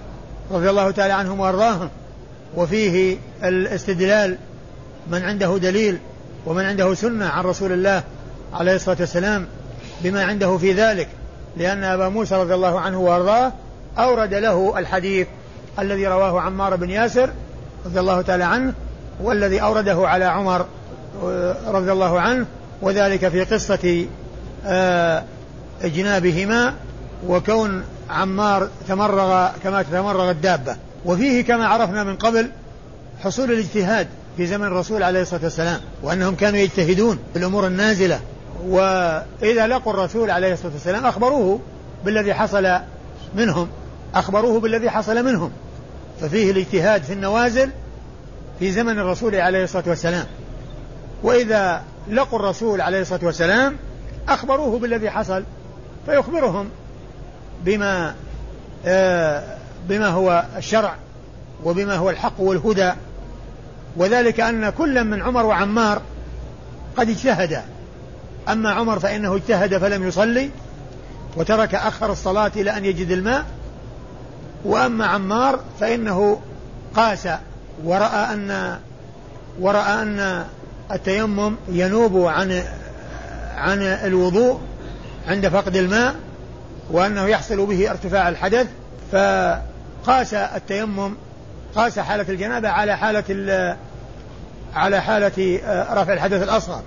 رضي 0.50 0.70
الله 0.70 0.90
تعالى 0.90 1.12
عنهم 1.12 1.40
وأرضاهم 1.40 1.88
وفيه 2.56 3.18
الاستدلال 3.44 4.38
من 5.10 5.22
عنده 5.22 5.58
دليل 5.58 5.98
ومن 6.46 6.64
عنده 6.64 6.94
سنة 6.94 7.26
عن 7.26 7.44
رسول 7.44 7.72
الله 7.72 8.02
عليه 8.52 8.74
الصلاة 8.74 8.96
والسلام 9.00 9.46
بما 10.00 10.24
عنده 10.24 10.58
في 10.58 10.72
ذلك 10.72 11.08
لأن 11.56 11.84
أبا 11.84 12.08
موسى 12.08 12.34
رضي 12.34 12.54
الله 12.54 12.80
عنه 12.80 13.00
وأرضاه 13.00 13.52
أورد 13.98 14.34
له 14.34 14.78
الحديث 14.78 15.26
الذي 15.78 16.06
رواه 16.06 16.40
عمار 16.40 16.76
بن 16.76 16.90
ياسر 16.90 17.30
رضي 17.86 18.00
الله 18.00 18.22
تعالى 18.22 18.44
عنه 18.44 18.72
والذي 19.20 19.62
أورده 19.62 20.08
على 20.08 20.24
عمر 20.24 20.66
آه، 21.24 21.56
رضي 21.66 21.92
الله 21.92 22.20
عنه 22.20 22.46
وذلك 22.82 23.28
في 23.28 23.44
قصة 23.44 24.06
آه، 24.66 25.24
أجنابهما 25.82 26.74
وكون 27.26 27.84
عمار 28.10 28.68
تمرغ 28.88 29.48
كما 29.64 29.82
تتمرغ 29.82 30.30
الدابة. 30.30 30.76
وفيه 31.04 31.44
كما 31.44 31.66
عرفنا 31.66 32.04
من 32.04 32.16
قبل 32.16 32.50
حصول 33.24 33.52
الاجتهاد 33.52 34.08
في 34.36 34.46
زمن 34.46 34.66
الرسول 34.66 35.02
عليه 35.02 35.22
الصلاة 35.22 35.44
والسلام 35.44 35.80
وأنهم 36.02 36.34
كانوا 36.34 36.58
يجتهدون 36.58 37.18
في 37.32 37.38
الأمور 37.38 37.66
النازلة. 37.66 38.20
وإذا 38.66 39.66
لقوا 39.66 39.92
الرسول 39.92 40.30
عليه 40.30 40.52
الصلاة 40.52 40.72
والسلام 40.72 41.06
أخبروه 41.06 41.60
بالذي 42.04 42.34
حصل 42.34 42.78
منهم 43.34 43.68
أخبروه 44.14 44.60
بالذي 44.60 44.90
حصل 44.90 45.24
منهم. 45.24 45.50
ففيه 46.20 46.50
الاجتهاد 46.50 47.02
في 47.02 47.12
النوازل 47.12 47.70
في 48.58 48.72
زمن 48.72 48.98
الرسول 48.98 49.34
عليه 49.34 49.64
الصلاة 49.64 49.84
والسلام. 49.86 50.26
وإذا 51.22 51.82
لقوا 52.10 52.38
الرسول 52.38 52.80
عليه 52.80 53.00
الصلاة 53.00 53.24
والسلام 53.24 53.76
أخبروه 54.28 54.78
بالذي 54.78 55.10
حصل 55.10 55.44
فيخبرهم 56.06 56.68
بما 57.64 58.14
آه 58.86 59.42
بما 59.88 60.08
هو 60.08 60.44
الشرع 60.56 60.94
وبما 61.64 61.96
هو 61.96 62.10
الحق 62.10 62.40
والهدى. 62.40 62.92
وذلك 63.96 64.40
أن 64.40 64.70
كل 64.70 65.04
من 65.04 65.22
عمر 65.22 65.46
وعمار 65.46 66.02
قد 66.96 67.08
اجتهدا 67.08 67.64
أما 68.52 68.70
عمر 68.70 68.98
فإنه 68.98 69.34
اجتهد 69.34 69.78
فلم 69.78 70.08
يصلي 70.08 70.50
وترك 71.36 71.74
أخر 71.74 72.12
الصلاة 72.12 72.50
إلى 72.56 72.76
أن 72.76 72.84
يجد 72.84 73.10
الماء. 73.10 73.44
وأما 74.64 75.06
عمار 75.06 75.60
فإنه 75.80 76.40
قاس 76.94 77.28
ورأى 77.84 78.34
أن 78.34 78.78
ورأى 79.60 80.02
أن 80.02 80.44
التيمم 80.92 81.56
ينوب 81.68 82.26
عن 82.26 82.62
عن 83.56 83.82
الوضوء 83.82 84.60
عند 85.28 85.48
فقد 85.48 85.76
الماء 85.76 86.14
وأنه 86.90 87.26
يحصل 87.26 87.66
به 87.66 87.90
ارتفاع 87.90 88.28
الحدث. 88.28 88.66
فقاس 89.12 90.34
التيمم 90.34 91.14
قاس 91.74 91.98
حالة 91.98 92.24
الجنابة 92.28 92.68
على 92.68 92.96
حالة 92.96 93.76
على 94.74 95.00
حالة 95.00 95.60
آه، 95.64 96.02
رفع 96.02 96.12
الحدث 96.12 96.42
الأصغر. 96.42 96.82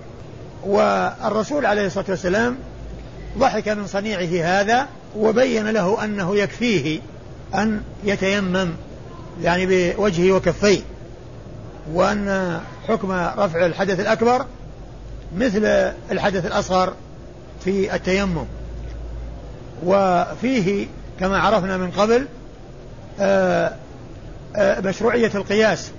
والرسول 0.65 1.65
عليه 1.65 1.85
الصلاة 1.85 2.05
والسلام 2.09 2.57
ضحك 3.37 3.67
من 3.69 3.87
صنيعه 3.87 4.61
هذا 4.61 4.87
وبين 5.17 5.69
له 5.69 6.03
أنه 6.03 6.35
يكفيه 6.35 6.99
أن 7.55 7.81
يتيمم 8.03 8.71
يعني 9.43 9.65
بوجهه 9.65 10.31
وكفيه 10.31 10.81
وأن 11.93 12.59
حكم 12.87 13.11
رفع 13.11 13.65
الحدث 13.65 13.99
الأكبر 13.99 14.45
مثل 15.37 15.65
الحدث 16.11 16.45
الأصغر 16.45 16.93
في 17.63 17.95
التيمم. 17.95 18.45
وفيه 19.85 20.87
كما 21.19 21.39
عرفنا 21.39 21.77
من 21.77 21.91
قبل 21.91 22.27
آه، 23.19 23.75
آه، 24.55 24.79
مشروعية 24.79 25.31
القياس. 25.35 25.91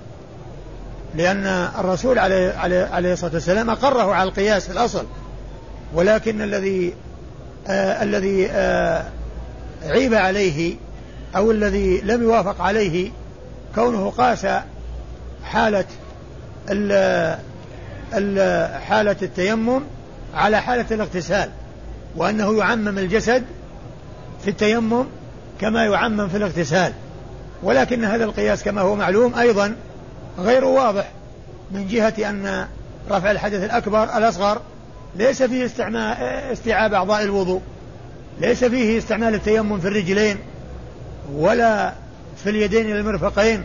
لأن 1.15 1.45
الرسول 1.79 2.19
عليه, 2.19 2.53
عليه, 2.91 3.13
الصلاة 3.13 3.33
والسلام 3.33 3.69
أقره 3.69 4.13
على 4.13 4.29
القياس 4.29 4.65
في 4.67 4.73
الأصل. 4.73 5.05
ولكن 5.93 6.41
الذي 6.41 6.93
آه 7.67 8.03
الذي 8.03 8.49
آه 8.51 9.05
عيب 9.85 10.13
عليه 10.13 10.75
أو 11.35 11.51
الذي 11.51 12.01
لم 12.01 12.23
يوافق 12.23 12.61
عليه 12.61 13.11
كونه 13.75 14.09
قاس 14.09 14.47
حالة 15.43 15.85
ال 16.69 17.39
حالة 18.81 19.15
التيمم 19.21 19.81
على 20.33 20.61
حالة 20.61 20.85
الاغتسال 20.91 21.49
وأنه 22.15 22.57
يعمم 22.57 22.97
الجسد 22.97 23.43
في 24.43 24.49
التيمم 24.49 25.05
كما 25.61 25.85
يعمم 25.85 26.27
في 26.27 26.37
الاغتسال. 26.37 26.93
ولكن 27.63 28.05
هذا 28.05 28.23
القياس 28.23 28.63
كما 28.63 28.81
هو 28.81 28.95
معلوم 28.95 29.35
أيضا 29.35 29.75
غير 30.39 30.65
واضح 30.65 31.11
من 31.71 31.87
جهة 31.87 32.29
أن 32.29 32.67
رفع 33.11 33.31
الحدث 33.31 33.63
الأكبر 33.63 34.03
الأصغر 34.03 34.61
ليس 35.15 35.43
فيه 35.43 35.65
استعمال 35.65 36.17
استيعاب 36.51 36.93
أعضاء 36.93 37.23
الوضوء. 37.23 37.61
ليس 38.39 38.63
فيه 38.63 38.97
استعمال 38.97 39.33
التيمم 39.33 39.79
في 39.79 39.87
الرجلين 39.87 40.37
ولا 41.33 41.93
في 42.43 42.49
اليدين 42.49 42.85
إلى 42.85 42.99
المرفقين 42.99 43.63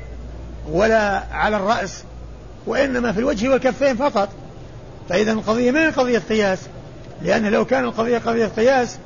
ولا 0.71 1.23
على 1.33 1.57
الرأس 1.57 2.05
وإنما 2.67 3.13
في 3.13 3.19
الوجه 3.19 3.49
والكفين 3.49 3.97
فقط. 3.97 4.29
فإذا 5.09 5.33
القضية 5.33 5.71
ما 5.71 5.87
هي 5.87 5.91
قضية 5.91 6.19
قياس؟ 6.19 6.59
لأن 7.23 7.47
لو 7.47 7.65
كان 7.65 7.85
القضية 7.85 8.19
قضية 8.19 8.47
قياس 8.47 8.99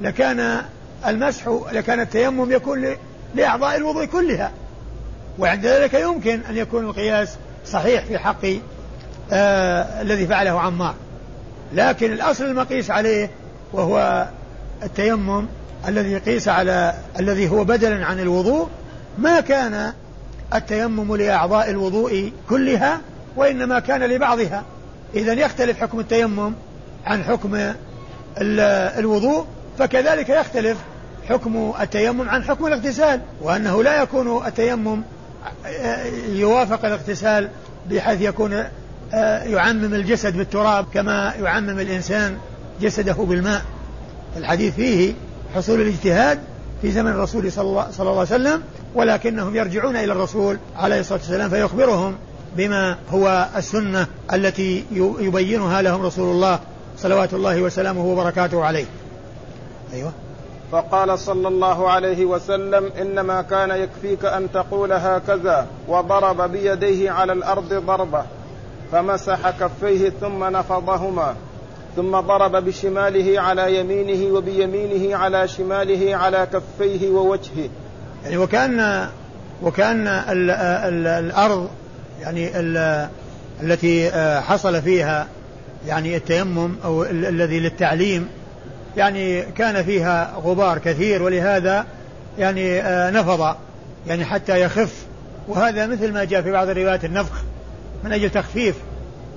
لكان 0.00 0.62
المسح 1.06 1.48
لكان 1.72 2.00
التيمم 2.00 2.52
يكون 2.52 2.96
لأعضاء 3.34 3.76
الوضوء 3.76 4.04
كلها. 4.04 4.50
وعند 5.38 5.66
ذلك 5.66 5.94
يمكن 5.94 6.40
أن 6.50 6.56
يكون 6.56 6.84
القياس 6.84 7.36
صحيح 7.66 8.04
في 8.04 8.18
حق 8.18 8.44
آه 9.32 10.02
الذي 10.02 10.26
فعله 10.26 10.60
عمار. 10.60 10.94
لكن 11.74 12.12
الأصل 12.12 12.44
المقيس 12.44 12.90
عليه 12.90 13.30
وهو 13.72 14.26
التيمم 14.82 15.46
الذي 15.88 16.18
قيس 16.18 16.48
على 16.48 16.94
الذي 17.20 17.48
هو 17.50 17.64
بدلا 17.64 18.06
عن 18.06 18.20
الوضوء 18.20 18.68
ما 19.18 19.40
كان 19.40 19.92
التيمم 20.54 21.16
لأعضاء 21.16 21.70
الوضوء 21.70 22.32
كلها 22.48 23.00
وإنما 23.36 23.80
كان 23.80 24.02
لبعضها. 24.02 24.64
إذا 25.14 25.32
يختلف 25.32 25.80
حكم 25.80 26.00
التيمم 26.00 26.52
عن 27.06 27.24
حكم 27.24 27.72
الوضوء 28.98 29.46
فكذلك 29.78 30.28
يختلف 30.28 30.78
حكم 31.28 31.72
التيمم 31.80 32.28
عن 32.28 32.44
حكم 32.44 32.66
الاغتسال 32.66 33.20
وأنه 33.42 33.82
لا 33.82 34.02
يكون 34.02 34.46
التيمم 34.46 35.02
يوافق 36.28 36.84
الاغتسال 36.84 37.48
بحيث 37.90 38.20
يكون 38.20 38.64
آه، 39.14 39.42
يعمم 39.42 39.94
الجسد 39.94 40.36
بالتراب 40.36 40.86
كما 40.94 41.34
يعمم 41.40 41.80
الإنسان 41.80 42.36
جسده 42.80 43.12
بالماء. 43.12 43.62
الحديث 44.36 44.74
فيه 44.74 45.14
حصول 45.54 45.80
الاجتهاد 45.80 46.38
في 46.82 46.90
زمن 46.90 47.10
الرسول 47.10 47.52
صلى 47.52 47.68
الله, 47.68 47.90
صلى 47.90 48.10
الله 48.10 48.20
عليه 48.20 48.30
وسلم 48.30 48.62
ولكنهم 48.94 49.56
يرجعون 49.56 49.96
إلى 49.96 50.12
الرسول 50.12 50.58
عليه 50.76 51.00
الصلاة 51.00 51.18
والسلام 51.18 51.50
فيخبرهم 51.50 52.16
بما 52.56 52.96
هو 53.10 53.48
السنة 53.56 54.06
التي 54.32 54.84
يبينها 55.20 55.82
لهم 55.82 56.02
رسول 56.02 56.34
الله 56.34 56.60
صلوات 56.98 57.34
الله 57.34 57.62
وسلامه 57.62 58.04
وبركاته 58.04 58.64
عليه. 58.64 58.86
أيوة. 59.92 60.12
فقال 60.72 61.18
صلى 61.18 61.48
الله 61.48 61.90
عليه 61.90 62.24
وسلم 62.24 62.90
إنما 63.00 63.42
كان 63.42 63.70
يكفيك 63.70 64.24
أن 64.24 64.52
تقول 64.52 64.92
هكذا 64.92 65.66
وضرب 65.88 66.52
بيديه 66.52 67.10
على 67.10 67.32
الأرض 67.32 67.74
ضربة 67.74 68.24
فمسح 68.92 69.50
كفيه 69.50 70.12
ثم 70.20 70.44
نفضهما 70.44 71.34
ثم 71.96 72.20
ضرب 72.20 72.64
بشماله 72.64 73.40
على 73.40 73.80
يمينه 73.80 74.34
وبيمينه 74.34 75.16
على 75.16 75.48
شماله 75.48 76.16
على 76.16 76.48
كفيه 76.52 77.10
ووجهه. 77.10 77.68
يعني 78.24 78.36
وكان 78.36 79.08
وكان 79.62 80.06
ال 80.08 80.50
ال 80.50 81.06
الأرض 81.06 81.68
يعني 82.20 82.60
ال 82.60 83.08
التي 83.62 84.10
حصل 84.40 84.82
فيها 84.82 85.26
يعني 85.86 86.16
التيمم 86.16 86.76
أو 86.84 87.04
الذي 87.04 87.60
للتعليم 87.60 88.28
يعني 88.98 89.42
كان 89.42 89.84
فيها 89.84 90.34
غبار 90.44 90.78
كثير 90.78 91.22
ولهذا 91.22 91.86
يعني 92.38 92.80
آه، 92.80 93.10
نفض 93.10 93.56
يعني 94.06 94.24
حتى 94.24 94.60
يخف. 94.60 94.92
وهذا 95.48 95.86
مثل 95.86 96.12
ما 96.12 96.24
جاء 96.24 96.42
في 96.42 96.52
بعض 96.52 96.68
الروايات 96.68 97.04
النفخ 97.04 97.42
من 98.04 98.12
أجل 98.12 98.30
تخفيف 98.30 98.74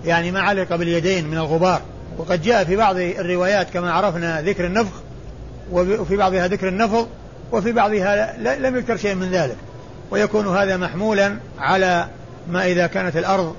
يعني 0.06 0.32
ما 0.32 0.42
علق 0.42 0.76
باليدين 0.76 1.28
من 1.28 1.38
الغبار. 1.38 1.82
وقد 2.18 2.42
جاء 2.42 2.64
في 2.64 2.76
بعض 2.76 2.96
الروايات 2.98 3.70
كما 3.70 3.92
عرفنا 3.92 4.42
ذكر 4.42 4.66
النفخ 4.66 5.02
وفي 5.72 6.18
بعضها 6.18 6.48
ذكر 6.48 6.68
النفض 6.68 7.08
وفي 7.52 7.72
بعضها 7.72 8.38
لم 8.38 8.76
يذكر 8.76 8.98
شيء 8.98 9.16
من 9.16 9.32
ذلك. 9.32 9.58
ويكون 10.12 10.58
هذا 10.58 10.78
محمولا 10.78 11.38
على 11.60 12.08
ما 12.50 12.66
إذا 12.66 12.88
كانت 12.88 13.18
الأرض 13.18 13.56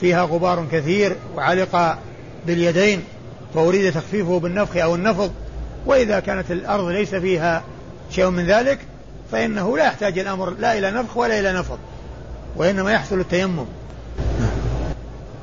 فيها 0.00 0.22
غبار 0.22 0.66
كثير 0.72 1.16
وعلق 1.36 1.98
باليدين. 2.46 3.04
فأريد 3.54 3.92
تخفيفه 3.92 4.38
بالنفخ 4.38 4.76
أو 4.76 4.94
النفض 4.94 5.32
وإذا 5.86 6.20
كانت 6.20 6.50
الأرض 6.50 6.88
ليس 6.88 7.14
فيها 7.14 7.62
شيء 8.10 8.30
من 8.30 8.46
ذلك 8.46 8.78
فإنه 9.32 9.76
لا 9.76 9.84
يحتاج 9.84 10.18
الأمر 10.18 10.50
لا 10.50 10.78
إلى 10.78 10.90
نفخ 10.90 11.16
ولا 11.16 11.40
إلى 11.40 11.52
نفض 11.52 11.78
وإنما 12.56 12.92
يحصل 12.92 13.20
التيمم. 13.20 13.66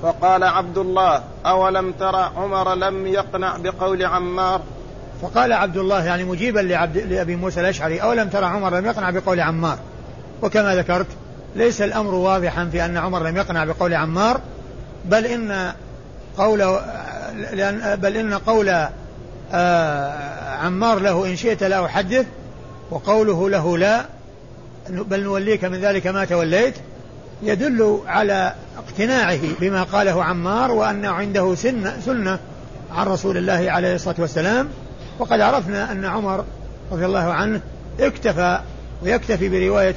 فقال 0.03 0.43
عبد 0.43 0.77
الله 0.77 1.23
أولم 1.45 1.91
ترى 1.91 2.31
عمر 2.37 2.75
لم 2.75 3.07
يقنع 3.07 3.57
بقول 3.57 4.05
عمار؟ 4.05 4.61
فقال 5.21 5.53
عبد 5.53 5.77
الله 5.77 6.05
يعني 6.05 6.23
مجيبا 6.23 6.59
لعبد 6.59 6.97
لأبي 6.97 7.35
موسى 7.35 7.61
الأشعري 7.61 8.01
أولم 8.01 8.29
ترى 8.29 8.45
عمر 8.45 8.79
لم 8.79 8.85
يقنع 8.85 9.09
بقول 9.09 9.39
عمار؟ 9.39 9.77
وكما 10.41 10.75
ذكرت 10.75 11.07
ليس 11.55 11.81
الأمر 11.81 12.13
واضحا 12.13 12.69
في 12.71 12.85
أن 12.85 12.97
عمر 12.97 13.23
لم 13.23 13.37
يقنع 13.37 13.63
بقول 13.65 13.93
عمار 13.93 14.41
بل 15.05 15.25
إن 15.25 15.73
قوله 16.37 16.81
لأن 17.53 17.95
بل 17.95 18.17
إن 18.17 18.33
قول 18.33 18.87
آه، 19.53 20.55
عمار 20.55 20.99
له 20.99 21.25
إن 21.25 21.35
شئت 21.35 21.63
لا 21.63 21.85
أحدث 21.85 22.25
وقوله 22.91 23.49
له 23.49 23.77
لا 23.77 24.05
بل 24.89 25.23
نوليك 25.23 25.65
من 25.65 25.81
ذلك 25.81 26.07
ما 26.07 26.25
توليت 26.25 26.75
يدل 27.43 27.99
على 28.07 28.53
اقتناعه 28.77 29.39
بما 29.59 29.83
قاله 29.83 30.23
عمار 30.23 30.71
وأنه 30.71 31.09
عنده 31.09 31.55
سنة, 31.55 31.99
سنة 32.05 32.39
عن 32.91 33.07
رسول 33.07 33.37
الله 33.37 33.71
عليه 33.71 33.95
الصلاة 33.95 34.15
والسلام. 34.19 34.67
وقد 35.19 35.41
عرفنا 35.41 35.91
أن 35.91 36.05
عمر 36.05 36.45
رضي 36.91 37.05
الله 37.05 37.33
عنه 37.33 37.61
اكتفى 37.99 38.59
ويكتفي 39.03 39.49
برواية 39.49 39.95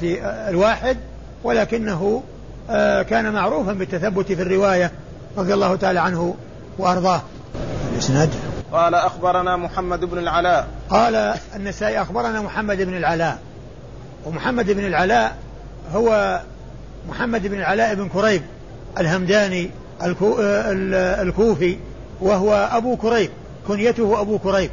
الواحد 0.49 0.97
ولكنه 1.45 2.23
آه، 2.71 3.03
كان 3.03 3.33
معروفا 3.33 3.73
بالتثبت 3.73 4.33
في 4.33 4.43
الرواية 4.43 4.93
رضي 5.37 5.55
الله 5.55 5.77
تعالى 5.77 6.01
عنه. 6.01 6.35
وأرضاه. 6.79 7.23
الإسناد؟ 7.93 8.31
قال 8.73 8.95
أخبرنا 8.95 9.57
محمد 9.57 10.05
بن 10.05 10.19
العلاء. 10.19 10.69
قال 10.91 11.35
النسائي 11.57 12.03
أخبرنا 12.03 12.43
محمد 12.43 12.77
بن 12.77 12.97
العلاء. 12.97 13.39
ومحمد 14.27 14.71
بن 14.71 14.87
العلاء 14.87 15.37
هو 15.95 16.41
محمد 17.09 17.47
بن 17.47 17.59
العلاء 17.59 17.95
بن 17.95 18.09
كريب 18.09 18.43
الهمداني 18.99 19.71
الكو 20.03 20.37
الكوفي 21.23 21.77
وهو 22.21 22.69
أبو 22.73 22.97
كريب 22.97 23.31
كنيته 23.69 24.21
أبو 24.21 24.39
كريب. 24.39 24.71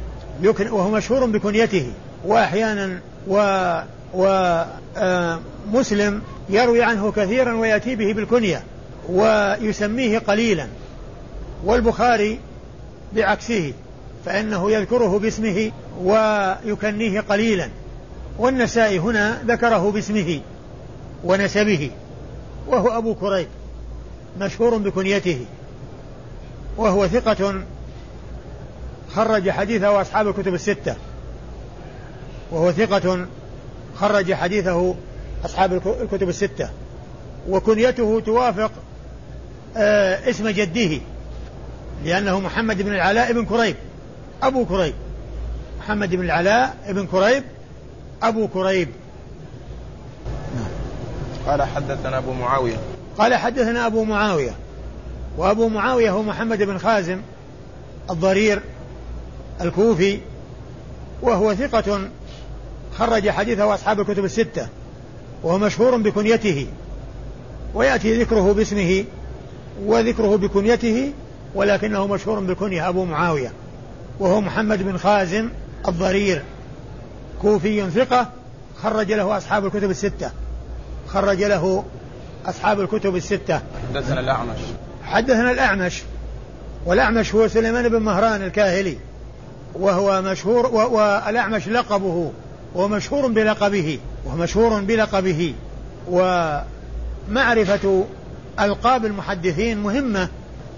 وهو 0.60 0.90
مشهور 0.90 1.26
بكنيته. 1.26 1.92
وأحيانا 2.24 3.00
و 3.28 3.36
ومسلم 4.14 6.14
آه، 6.14 6.52
يروي 6.52 6.82
عنه 6.82 7.12
كثيرا 7.12 7.54
ويأتي 7.54 7.96
به 7.96 8.12
بالكنية 8.12 8.62
ويسميه 9.08 10.18
قليلا. 10.18 10.66
والبخاري 11.64 12.38
بعكسه 13.12 13.72
فإنه 14.26 14.70
يذكره 14.70 15.18
باسمه 15.18 15.70
ويكنيه 16.02 17.20
قليلا. 17.20 17.68
والنسائي 18.38 18.98
هنا 18.98 19.42
ذكره 19.46 19.90
باسمه 19.90 20.40
ونسبه 21.24 21.90
وهو 22.68 22.88
أبو 22.98 23.14
كريب 23.14 23.46
مشهور 24.40 24.76
بكنيته 24.76 25.46
وهو 26.76 27.06
ثقة 27.06 27.54
خرج 29.14 29.50
حديثه 29.50 30.00
أصحاب 30.00 30.28
الكتب 30.28 30.54
الستة. 30.54 30.96
وهو 32.50 32.72
ثقة 32.72 33.26
خرج 33.96 34.32
حديثه 34.34 34.94
أصحاب 35.44 35.96
الكتب 36.00 36.28
الستة. 36.28 36.68
وكنيته 37.48 38.20
توافق 38.20 38.70
آه 39.76 40.30
اسم 40.30 40.48
جده. 40.48 41.00
لأنه 42.04 42.40
محمد 42.40 42.82
بن 42.82 42.94
العلاء 42.94 43.32
بن 43.32 43.44
كريب 43.44 43.76
أبو 44.42 44.64
كريب. 44.64 44.94
محمد 45.78 46.14
بن 46.14 46.24
العلاء 46.24 46.76
بن 46.88 47.06
كريب 47.06 47.44
أبو 48.22 48.48
كريب. 48.48 48.88
قال 51.46 51.62
حدثنا 51.62 52.18
أبو 52.18 52.32
معاوية. 52.32 52.76
قال 53.18 53.34
حدثنا 53.34 53.86
أبو 53.86 54.04
معاوية. 54.04 54.52
وأبو 55.36 55.68
معاوية 55.68 56.10
هو 56.10 56.22
محمد 56.22 56.62
بن 56.62 56.78
خازم 56.78 57.20
الضرير 58.10 58.62
الكوفي 59.60 60.18
وهو 61.22 61.54
ثقة 61.54 62.00
خرج 62.98 63.30
حديثه 63.30 63.74
أصحاب 63.74 64.00
الكتب 64.00 64.24
الستة 64.24 64.68
وهو 65.42 65.58
مشهور 65.58 65.96
بكنيته 65.96 66.66
ويأتي 67.74 68.22
ذكره 68.22 68.52
باسمه 68.52 69.04
وذكره 69.84 70.36
بكنيته 70.36 71.12
ولكنه 71.54 72.06
مشهور 72.06 72.40
بالكنية 72.40 72.88
أبو 72.88 73.04
معاوية 73.04 73.52
وهو 74.18 74.40
محمد 74.40 74.82
بن 74.82 74.98
خازم 74.98 75.48
الضرير 75.88 76.42
كوفي 77.42 77.90
ثقة 77.90 78.28
خرج 78.82 79.12
له 79.12 79.36
أصحاب 79.36 79.66
الكتب 79.66 79.90
الستة. 79.90 80.30
خرج 81.08 81.42
له 81.42 81.84
أصحاب 82.46 82.80
الكتب 82.80 83.16
الستة. 83.16 83.60
حدثنا 83.94 84.20
الأعمش. 84.20 84.58
حدثنا 85.04 85.50
الأعمش. 85.50 86.02
والأعمش 86.86 87.34
هو 87.34 87.48
سليمان 87.48 87.88
بن 87.88 87.98
مهران 87.98 88.42
الكاهلي 88.42 88.96
وهو 89.74 90.22
مشهور 90.22 90.66
والأعمش 90.66 91.68
لقبه 91.68 92.32
ومشهور 92.74 93.26
بلقبه 93.26 93.98
ومشهور 94.26 94.80
بلقبه 94.80 95.54
ومعرفة 96.10 98.04
ألقاب 98.60 99.06
المحدثين 99.06 99.78
مهمة. 99.78 100.28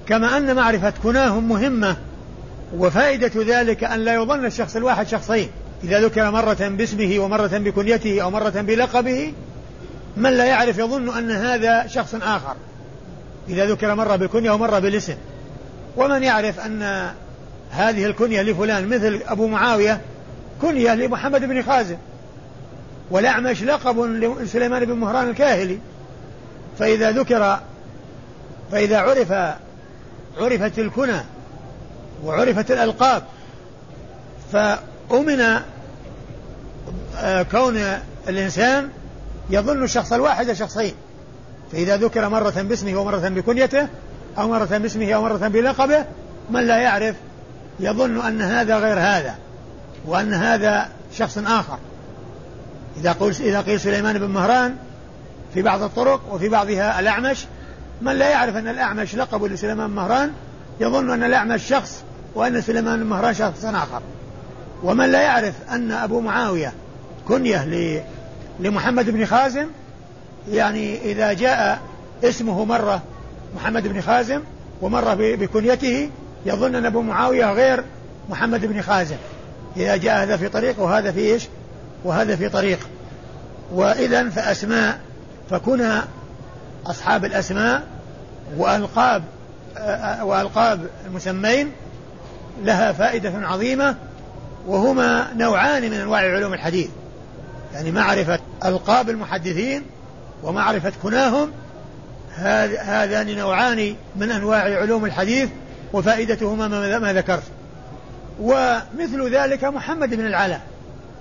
كما 0.08 0.36
أن 0.36 0.56
معرفة 0.56 0.92
كناهم 1.02 1.48
مهمة 1.48 1.96
وفائدة 2.76 3.60
ذلك 3.60 3.84
أن 3.84 4.00
لا 4.00 4.14
يظن 4.14 4.44
الشخص 4.46 4.76
الواحد 4.76 5.06
شخصين. 5.06 5.48
إذا 5.84 6.00
ذكر 6.00 6.30
مرة 6.30 6.68
باسمه 6.68 7.18
ومرة 7.18 7.58
بكنيته 7.58 8.22
أو 8.22 8.30
مرة 8.30 8.50
بلقبه 8.50 9.32
من 10.16 10.30
لا 10.30 10.44
يعرف 10.44 10.78
يظن 10.78 11.18
أن 11.18 11.30
هذا 11.30 11.86
شخص 11.86 12.14
آخر. 12.14 12.56
إذا 13.48 13.66
ذكر 13.66 13.94
مرة 13.94 14.16
بالكنية 14.16 14.50
ومرة 14.50 14.78
بالاسم 14.78 15.16
ومن 15.96 16.22
يعرف 16.22 16.60
أن 16.60 17.10
هذه 17.70 18.06
الكنية 18.06 18.42
لفلان 18.42 18.88
مثل 18.88 19.20
أبو 19.26 19.46
معاوية 19.46 20.00
كنية 20.62 20.94
لمحمد 20.94 21.40
بن 21.40 21.62
خازم. 21.62 21.96
والأعمش 23.10 23.62
لقب 23.62 24.00
لسليمان 24.40 24.84
بن 24.84 24.92
مهران 24.92 25.30
الكاهلي. 25.30 25.78
فإذا 26.78 27.10
ذكر 27.10 27.58
فإذا 28.72 28.98
عرف 28.98 29.32
عرفت 30.38 30.78
الكنى 30.78 31.20
وعرفت 32.24 32.70
الألقاب. 32.70 33.22
فأمن 34.52 35.60
آه، 37.16 37.42
كون 37.42 37.82
الإنسان 38.28 38.88
يظن 39.50 39.84
الشخص 39.84 40.12
الواحد 40.12 40.52
شخصين. 40.52 40.94
فإذا 41.72 41.96
ذكر 41.96 42.28
مرة 42.28 42.62
باسمه 42.62 43.00
ومرة 43.00 43.28
بكنيته 43.28 43.88
أو 44.38 44.48
مرة 44.48 44.78
باسمه 44.78 45.12
أو 45.12 45.22
مرة 45.22 45.48
بلقبه 45.48 46.04
من 46.50 46.66
لا 46.66 46.78
يعرف 46.78 47.16
يظن 47.80 48.20
أن 48.20 48.42
هذا 48.42 48.78
غير 48.78 48.98
هذا 48.98 49.34
وأن 50.06 50.34
هذا 50.34 50.88
شخص 51.12 51.38
آخر. 51.38 51.78
إذا 52.96 53.12
قيل 53.12 53.34
إذا 53.40 53.60
قيل 53.60 53.80
سليمان 53.80 54.18
بن 54.18 54.26
مهران 54.26 54.76
في 55.54 55.62
بعض 55.62 55.82
الطرق 55.82 56.20
وفي 56.30 56.48
بعضها 56.48 57.00
الأعمش 57.00 57.46
من 58.02 58.12
لا 58.12 58.28
يعرف 58.30 58.56
أن 58.56 58.68
الأعمش 58.68 59.14
لقب 59.14 59.44
لسليمان 59.44 59.90
مهران 59.90 60.32
يظن 60.80 61.10
أن 61.10 61.22
الأعمش 61.22 61.62
شخص 61.68 62.02
وأن 62.34 62.60
سليمان 62.60 63.06
مهران 63.06 63.34
شخص 63.34 63.64
آخر. 63.64 64.02
ومن 64.82 65.12
لا 65.12 65.22
يعرف 65.22 65.54
أن 65.70 65.92
أبو 65.92 66.20
معاوية 66.20 66.72
كنية 67.28 68.04
لمحمد 68.60 69.10
بن 69.10 69.26
خازم 69.26 69.66
يعني 70.50 71.12
إذا 71.12 71.32
جاء 71.32 71.80
اسمه 72.24 72.64
مرة 72.64 73.02
محمد 73.56 73.88
بن 73.88 74.00
خازم 74.00 74.40
ومرة 74.82 75.14
بكنيته 75.14 76.10
يظن 76.46 76.74
أن 76.74 76.86
أبو 76.86 77.02
معاوية 77.02 77.52
غير 77.52 77.84
محمد 78.30 78.66
بن 78.66 78.82
خازم. 78.82 79.16
إذا 79.76 79.96
جاء 79.96 80.22
هذا 80.22 80.36
في 80.36 80.48
طريق 80.48 80.80
وهذا 80.80 81.12
في 81.12 81.20
إيش؟ 81.20 81.48
وهذا 82.04 82.36
في 82.36 82.48
طريق. 82.48 82.78
وإذا 83.72 84.30
فأسماء 84.30 85.00
فكنا 85.50 86.04
أصحاب 86.86 87.24
الأسماء 87.24 87.82
وألقاب 88.56 89.22
وألقاب 90.22 90.88
المسمين 91.06 91.72
لها 92.62 92.92
فائدة 92.92 93.32
عظيمة 93.34 93.96
وهما 94.66 95.32
نوعان 95.36 95.82
من 95.82 95.94
أنواع 95.94 96.20
علوم 96.20 96.54
الحديث. 96.54 96.88
يعني 97.74 97.90
معرفة 97.90 98.38
ألقاب 98.64 99.10
المحدثين 99.10 99.82
ومعرفة 100.42 100.92
كناهم 101.02 101.50
هذان 102.36 103.36
نوعان 103.36 103.94
من 104.16 104.30
أنواع 104.30 104.58
علوم 104.58 105.04
الحديث 105.04 105.48
وفائدتهما 105.92 106.98
ما 106.98 107.12
ذكرت. 107.12 107.42
ومثل 108.40 109.34
ذلك 109.34 109.64
محمد 109.64 110.14
بن 110.14 110.26
العلاء 110.26 110.60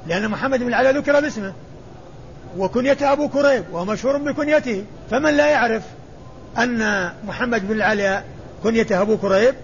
لأن 0.08 0.30
محمد 0.30 0.60
بن 0.60 0.68
العلاء 0.68 0.98
ذكر 0.98 1.20
باسمه. 1.20 1.54
وكنيته 2.58 3.14
أبو 3.14 3.30
كريب 3.30 3.64
وهو 3.72 3.86
مشهور 3.86 4.18
بكنيته. 4.18 4.86
فمن 5.12 5.34
لا 5.34 5.48
يعرف 5.48 5.84
أن 6.58 7.12
محمد 7.28 7.68
بن 7.68 7.76
العلاء 7.76 8.26
كنيته 8.64 9.02
أبو 9.02 9.18
كريب 9.18 9.56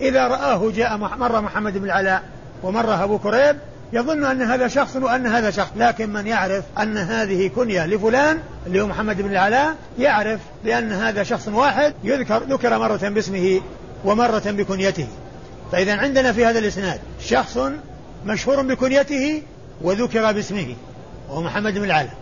إذا 0.00 0.28
رآه 0.28 0.70
جاء 0.70 0.96
مرة 0.96 1.40
محمد 1.40 1.78
بن 1.78 1.84
العلاء 1.84 2.22
ومرة 2.62 3.04
أبو 3.04 3.18
كريب 3.18 3.56
يظن 3.92 4.24
أن 4.24 4.42
هذا 4.42 4.68
شخص 4.68 4.96
وأن 4.96 5.26
هذا 5.26 5.50
شخص. 5.50 5.70
لكن 5.76 6.12
من 6.12 6.26
يعرف 6.26 6.64
أن 6.78 6.96
هذه 6.96 7.48
كنية 7.48 7.86
لفلان 7.86 8.38
اللي 8.66 8.80
هو 8.80 8.86
محمد 8.86 9.22
بن 9.22 9.30
العلاء 9.30 9.74
يعرف 9.98 10.40
بأن 10.64 10.92
هذا 10.92 11.22
شخص 11.22 11.48
واحد 11.48 11.94
يذكر 12.04 12.42
ذكر 12.42 12.78
مرة 12.78 13.08
باسمه 13.08 13.60
ومرة 14.04 14.42
بكنيته. 14.46 15.06
فإذا 15.72 15.96
عندنا 15.96 16.32
في 16.32 16.46
هذا 16.46 16.58
الإسناد 16.58 17.00
شخص 17.20 17.58
مشهور 18.26 18.62
بكنيته 18.62 19.42
وذكر 19.82 20.32
باسمه 20.32 20.74
وهو 21.28 21.42
محمد 21.42 21.74
بن 21.74 21.84
العلاء 21.84 22.14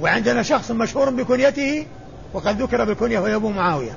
وعندنا 0.00 0.42
شخص 0.42 0.70
مشهور 0.70 1.10
بكنيته 1.10 1.86
وقد 2.34 2.62
ذكر 2.62 2.84
بالكنية 2.84 3.18
وهو 3.18 3.36
أبو 3.36 3.50
معاوية. 3.50 3.96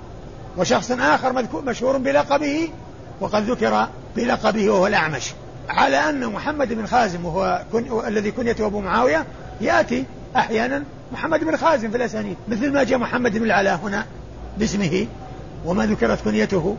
وشخص 0.58 0.92
آخر 0.92 1.46
مشهور 1.66 1.98
بلقبه 1.98 2.70
وقد 3.22 3.50
ذكر 3.50 3.88
بلقبه 4.16 4.70
وهو 4.70 4.88
الأعمش. 4.88 5.34
على 5.70 5.98
أن 5.98 6.28
محمد 6.28 6.74
بن 6.74 6.86
خازم 6.86 7.26
وهو 7.26 7.62
كن... 7.72 8.08
الذي 8.08 8.32
كنيته 8.32 8.66
أبو 8.66 8.82
معاوية 8.82 9.26
يأتي 9.62 10.06
أحيانا 10.36 10.84
محمد 11.12 11.44
بن 11.44 11.58
خازم 11.58 11.92
في 11.92 11.98
الأسانيد 11.98 12.38
مثل 12.48 12.72
ما 12.72 12.84
جاء 12.84 13.00
محمد 13.00 13.38
بن 13.38 13.44
العلاء 13.44 13.76
هنا 13.76 14.06
باسمه 14.58 15.08
وما 15.66 15.86
ذكرت 15.86 16.24
كنيته. 16.24 16.78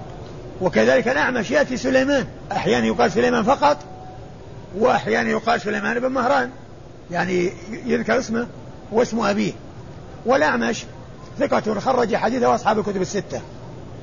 وكذلك 0.60 1.08
الأعمش 1.08 1.50
يأتي 1.50 1.76
سليمان 1.76 2.26
أحيانا 2.52 2.86
يقال 2.86 3.12
سليمان 3.12 3.42
فقط 3.42 3.78
وأحيانا 4.78 5.30
يقال 5.30 5.60
سليمان 5.60 6.00
بن 6.00 6.08
مهران. 6.08 6.50
يعني 7.10 7.52
يذكر 7.86 8.18
اسمه. 8.18 8.46
واسم 8.94 9.20
أبيه. 9.20 9.52
والأعمش 10.26 10.84
ثقة 11.38 11.80
خرج 11.80 12.16
حديثه 12.16 12.54
أصحاب 12.54 12.78
الكتب 12.78 13.02
الستة. 13.02 13.40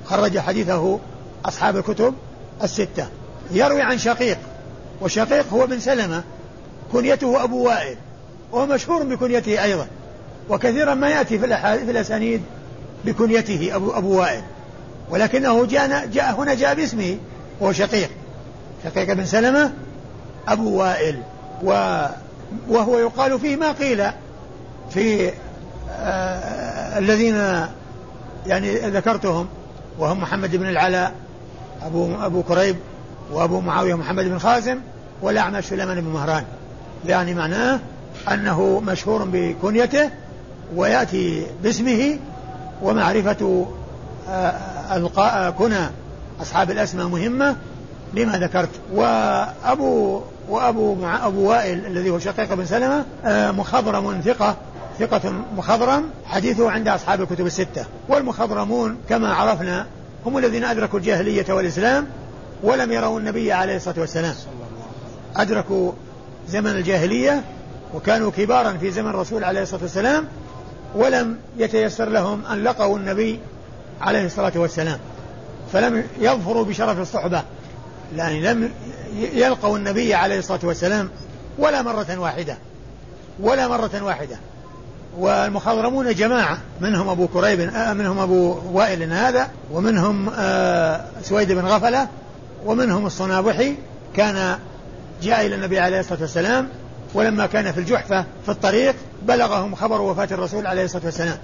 خرج 0.05 0.39
حديثه 0.39 0.99
أصحاب 1.45 1.77
الكتب 1.77 2.13
الستة. 2.63 3.07
يروي 3.51 3.81
عن 3.81 3.97
شقيق 3.97 4.37
وشقيق 5.01 5.53
هو 5.53 5.67
بن 5.67 5.79
سلمة. 5.79 6.23
كنيته 6.93 7.43
أبو 7.43 7.63
وائل 7.67 7.97
وهو 8.51 8.65
مشهور 8.65 9.03
بكنيته 9.03 9.63
أيضا. 9.63 9.87
وكثيرا 10.49 10.93
ما 10.93 11.09
يأتي 11.09 11.39
في 11.39 11.47
في 11.85 11.91
الأسانيد 11.91 12.41
بكنيته 13.05 13.75
أبو, 13.75 13.91
أبو 13.91 14.19
وائل. 14.19 14.41
ولكنه 15.09 15.65
جاء, 15.65 16.05
جاء 16.05 16.33
هنا 16.33 16.53
جاء 16.53 16.75
باسمه 16.75 17.17
وهو 17.59 17.71
شقيق. 17.71 18.09
شقيق 18.83 19.13
بن 19.13 19.25
سلمة 19.25 19.73
أبو 20.47 20.79
وائل. 20.79 21.21
و 21.63 22.01
وهو 22.69 22.99
يقال 22.99 23.39
فيه 23.39 23.55
ما 23.55 23.71
قيل 23.71 24.11
في 24.93 25.31
آه 25.89 26.97
الذين 26.97 27.35
يعني 28.47 28.77
ذكرتهم 28.77 29.47
وهم 29.99 30.21
محمد 30.21 30.55
بن 30.55 30.69
العلاء 30.69 31.13
أبو 31.85 32.15
أبو 32.21 32.43
كريب 32.43 32.75
وأبو 33.31 33.59
معاوية 33.59 33.95
محمد 33.95 34.25
بن 34.25 34.39
خازم 34.39 34.77
والأعمش 35.21 35.65
سليمان 35.65 36.01
بن 36.01 36.07
مهران. 36.07 36.43
يعني 37.05 37.33
معناه 37.33 37.79
أنه 38.31 38.79
مشهور 38.79 39.27
بكنيته 39.31 40.09
ويأتي 40.75 41.45
باسمه 41.63 42.17
ومعرفة 42.81 43.67
آه، 44.29 45.49
كنى 45.49 45.89
أصحاب 46.41 46.71
الأسماء 46.71 47.07
مهمة 47.07 47.55
لما 48.13 48.37
ذكرت. 48.37 48.69
وأبو 48.93 50.21
وأبو 50.49 50.95
مع 50.95 51.27
أبو 51.27 51.49
وائل 51.49 51.85
الذي 51.85 52.09
هو 52.09 52.19
شقيق 52.19 52.53
بن 52.53 52.65
سلمة 52.65 53.05
آه، 53.25 53.51
مخضرم 53.51 54.21
ثقة 54.25 54.55
ثقة 55.01 55.33
مخضرم 55.57 56.09
حديثه 56.25 56.71
عند 56.71 56.87
أصحاب 56.87 57.21
الكتب 57.21 57.45
الستة. 57.45 57.85
والمخضرمون 58.09 58.97
كما 59.09 59.33
عرفنا 59.33 59.87
هم 60.25 60.37
الذين 60.37 60.63
أدركوا 60.63 60.99
الجاهلية 60.99 61.45
والإسلام 61.49 62.07
ولم 62.63 62.91
يروا 62.91 63.19
النبي 63.19 63.51
عليه 63.51 63.75
الصلاة 63.75 63.99
والسلام. 63.99 64.35
أدركوا 65.35 65.91
زمن 66.47 66.71
الجاهلية 66.71 67.43
وكانوا 67.93 68.31
كبارا 68.31 68.71
في 68.73 68.91
زمن 68.91 69.09
الرسول 69.09 69.43
عليه 69.43 69.61
الصلاة 69.61 69.81
والسلام 69.81 70.27
ولم 70.95 71.37
يتيسر 71.57 72.09
لهم 72.09 72.45
أن 72.45 72.63
لقوا 72.63 72.97
النبي 72.97 73.39
عليه 74.01 74.25
الصلاة 74.25 74.53
والسلام. 74.55 74.99
فلم 75.73 76.03
يظفروا 76.19 76.65
بشرف 76.65 76.99
الصحبة 76.99 77.43
يعني 78.15 78.41
لم 78.41 78.71
يلقوا 79.33 79.77
النبي 79.77 80.13
عليه 80.13 80.39
الصلاة 80.39 80.59
والسلام 80.63 81.09
ولا 81.57 81.81
مرة 81.81 82.17
واحدة 82.17 82.57
ولا 83.39 83.67
مرة 83.67 84.01
واحدة. 84.01 84.37
والمخضرمون 85.17 86.13
جماعة 86.15 86.57
منهم 86.81 87.09
أبو 87.09 87.27
كريب 87.27 87.59
آه 87.59 87.93
منهم 87.93 88.19
أبو 88.19 88.57
وائل 88.71 89.13
هذا 89.13 89.49
ومنهم 89.71 90.29
آه 90.37 91.05
سويد 91.23 91.51
بن 91.51 91.65
غفلة 91.65 92.07
ومنهم 92.65 93.05
الصنابحي 93.05 93.75
كان 94.15 94.57
جاء 95.23 95.45
إلى 95.45 95.55
النبي 95.55 95.79
عليه 95.79 95.99
الصلاة 95.99 96.21
والسلام 96.21 96.67
ولما 97.13 97.45
كان 97.45 97.71
في 97.71 97.79
الجحفة 97.79 98.25
في 98.45 98.49
الطريق 98.49 98.95
بلغهم 99.23 99.75
خبر 99.75 100.01
وفاة 100.01 100.27
الرسول 100.31 100.67
عليه 100.67 100.83
الصلاة 100.83 101.05
والسلام. 101.05 101.37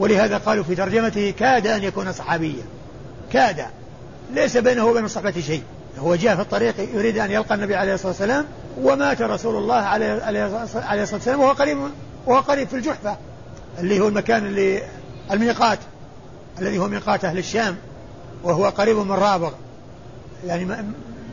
ولهذا 0.00 0.38
قالوا 0.38 0.64
في 0.64 0.74
ترجمته 0.74 1.34
كاد 1.38 1.66
أن 1.66 1.84
يكون 1.84 2.12
صحابيا. 2.12 2.62
كاد. 3.32 3.64
ليس 4.34 4.56
بينه 4.56 4.86
وبين 4.86 5.04
الصحبة 5.04 5.40
شيء. 5.46 5.62
هو 5.98 6.14
جاء 6.14 6.34
في 6.34 6.42
الطريق 6.42 6.74
يريد 6.94 7.18
أن 7.18 7.30
يلقى 7.30 7.54
النبي 7.54 7.76
عليه 7.76 7.94
الصلاة 7.94 8.08
والسلام 8.08 8.44
ومات 8.82 9.22
رسول 9.22 9.56
الله 9.56 9.74
عليه 9.74 10.46
الصلاة 10.46 11.14
والسلام 11.14 11.40
وهو 11.40 11.52
قريب 11.52 11.78
وهو 12.26 12.40
قريب 12.40 12.68
في 12.68 12.76
الجحفة 12.76 13.16
اللي 13.78 14.00
هو 14.00 14.08
المكان 14.08 14.46
اللي 14.46 14.82
الميقات 15.30 15.78
الذي 16.58 16.78
هو 16.78 16.88
ميقات 16.88 17.24
أهل 17.24 17.38
الشام 17.38 17.76
وهو 18.44 18.68
قريب 18.68 18.96
من 18.96 19.12
رابغ. 19.12 19.52
يعني 20.46 20.76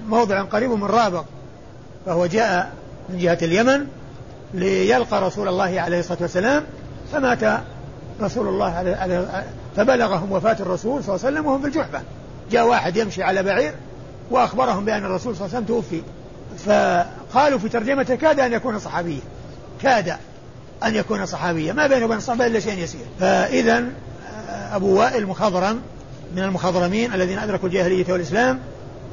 موضع 0.08 0.42
قريب 0.42 0.72
من 0.72 0.84
رابغ. 0.84 1.24
فهو 2.06 2.26
جاء 2.26 2.74
من 3.10 3.18
جهة 3.18 3.38
اليمن 3.42 3.88
ليلقى 4.54 5.22
رسول 5.22 5.48
الله 5.48 5.82
عليه 5.82 6.00
الصلاة 6.00 6.22
والسلام 6.22 6.64
فمات 7.12 7.62
رسول 8.22 8.48
الله 8.48 8.72
عليه 8.72 9.44
فبلغهم 9.76 10.32
وفاة 10.32 10.58
الرسول 10.60 11.04
صلى 11.04 11.16
الله 11.16 11.26
عليه 11.26 11.38
وسلم 11.38 11.46
وهم 11.46 11.62
في 11.62 11.68
الجحفة. 11.68 12.02
جاء 12.52 12.68
واحد 12.68 12.98
يمشي 12.98 13.24
على 13.24 13.44
بعير 13.44 13.74
وأخبرهم 14.32 14.86
بأن 14.86 15.06
الرسول 15.06 15.36
صلى 15.36 15.46
الله 15.46 15.58
عليه 15.58 15.66
وسلم 15.66 15.78
توفي. 15.78 16.02
فقالوا 16.66 17.60
في 17.60 17.70
ترجمته 17.70 18.16
كاد 18.16 18.40
أن 18.40 18.54
يكون 18.54 18.80
صحابيا. 18.80 19.22
كاد. 19.82 20.18
أن 20.86 20.96
يكون 20.96 21.26
صحابيا. 21.26 21.74
ما 21.74 21.88
بينه 21.88 22.06
وبين 22.06 22.18
الصحابة 22.18 22.46
إلا 22.46 22.60
شيء 22.60 22.78
يسير. 22.78 23.06
فإذا 23.20 23.84
أبو 24.74 25.00
وائل 25.00 25.28
مخضرم 25.28 25.82
من 26.36 26.44
المخضرمين 26.44 27.14
الذين 27.14 27.40
أدركوا 27.40 27.68
الجاهلية 27.68 28.06
والإسلام 28.10 28.60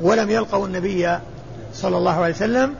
ولم 0.03 0.31
يلقوا 0.31 0.67
النبي 0.67 1.19
صلى 1.75 1.97
الله 1.97 2.23
عليه 2.23 2.35
وسلم 2.35 2.75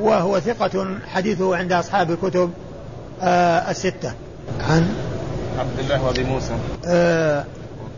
وهو 0.00 0.40
ثقة 0.40 0.86
حديثه 1.12 1.56
عند 1.56 1.72
أصحاب 1.72 2.10
الكتب 2.10 2.50
آه 3.22 3.70
الستة. 3.70 4.12
عن؟ 4.60 4.94
عبد 5.58 5.78
الله 5.78 6.04
وأبي 6.04 6.24
موسى. 6.24 6.52
آه 6.86 7.44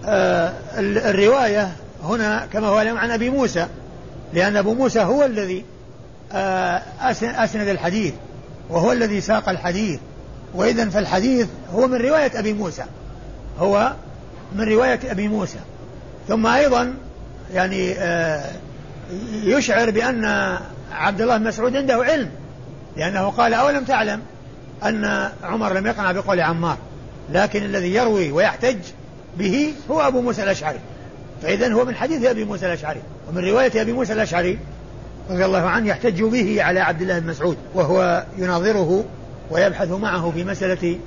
آه 0.07 0.53
الرواية 0.79 1.73
هنا 2.05 2.47
كما 2.53 2.69
هو 2.69 2.77
عن 2.77 3.11
أبي 3.11 3.31
موسى 3.31 3.67
لأن 4.33 4.57
أبو 4.57 4.75
موسى 4.75 5.01
هو 5.01 5.25
الذي 5.25 5.65
آه 6.33 6.83
أسند 7.45 7.69
الحديث 7.69 8.15
وهو 8.71 8.93
الذي 8.93 9.21
ساق 9.21 9.49
الحديث. 9.49 10.01
وإذا 10.55 10.89
فالحديث 10.89 11.49
هو 11.73 11.87
من 11.87 11.97
رواية 11.97 12.39
أبي 12.39 12.53
موسى. 12.53 12.85
هو 13.59 13.93
من 14.57 14.69
رواية 14.69 15.01
أبي 15.11 15.29
موسى. 15.29 15.59
ثم 16.29 16.47
أيضا 16.47 16.95
يعني 17.53 17.93
آه 17.93 18.51
يشعر 19.43 19.91
بأن 19.91 20.25
عبد 20.93 21.21
الله 21.21 21.37
بن 21.37 21.47
مسعود 21.47 21.77
عنده 21.77 21.95
علم 21.95 22.31
لأنه 22.97 23.31
قال 23.31 23.55
أولم 23.55 23.85
تعلم 23.85 24.21
أن 24.85 25.29
عمر 25.43 25.73
لم 25.73 25.87
يقنع 25.87 26.13
بقول 26.13 26.41
عمار؟ 26.41 26.77
لكن 27.33 27.63
الذي 27.65 27.95
يروي 27.95 28.33
ويحتج 28.33 28.77
به 29.39 29.75
هو 29.91 30.01
أبو 30.01 30.21
موسى 30.21 30.43
الأشعري. 30.43 30.79
فإذا 31.43 31.73
هو 31.73 31.85
من 31.85 31.95
حديث 31.95 32.25
أبي 32.25 32.45
موسى 32.45 32.67
الأشعري 32.67 33.01
ومن 33.29 33.45
رواية 33.45 33.83
أبي 33.83 33.93
موسى 33.93 34.13
الأشعري 34.13 34.59
رضي 35.31 35.45
الله 35.45 35.61
عنه 35.61 35.89
يحتج 35.89 36.23
به 36.23 36.63
على 36.63 36.81
عبد 36.81 37.03
الله 37.03 37.19
بن 37.19 37.27
مسعود 37.27 37.57
وهو 37.75 38.25
يناظره 38.39 39.05
ويبحث 39.51 39.91
معه 39.91 40.31
في 40.31 40.45
مسألة 40.45 40.99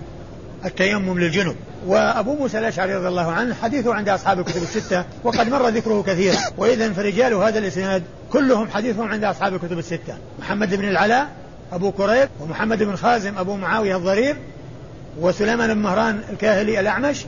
التيمم 0.65 1.19
للجنب. 1.19 1.55
وأبو 1.87 2.35
موسى 2.35 2.59
الأشعري 2.59 2.95
رضي 2.95 3.07
الله 3.07 3.31
عنه 3.31 3.55
حديثه 3.55 3.93
عند 3.93 4.09
أصحاب 4.09 4.39
الكتب 4.39 4.61
الستة 4.61 5.03
وقد 5.23 5.49
مر 5.49 5.67
ذكره 5.69 6.03
كثيرا 6.07 6.37
وإذا 6.57 6.93
فرجال 6.93 7.33
هذا 7.33 7.59
الإسناد 7.59 8.03
كلهم 8.31 8.67
حديثهم 8.67 9.07
عند 9.07 9.23
أصحاب 9.23 9.53
الكتب 9.53 9.79
الستة. 9.79 10.17
محمد 10.39 10.75
بن 10.75 10.87
العلاء 10.87 11.27
أبو 11.73 11.91
كريب 11.91 12.29
ومحمد 12.39 12.83
بن 12.83 12.95
خازم 12.95 13.37
أبو 13.37 13.55
معاوية 13.55 13.97
الضرير 13.97 14.35
وسليمان 15.19 15.73
بن 15.73 15.79
مهران 15.79 16.21
الكاهلي 16.29 16.79
الأعمش 16.79 17.25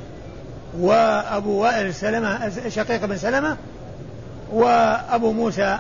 وأبو 0.80 1.52
وائل 1.52 1.94
سلمة 1.94 2.52
شقيق 2.70 3.06
بن 3.06 3.18
سلمة 3.18 3.58
وأبو 4.52 5.32
موسى 5.32 5.80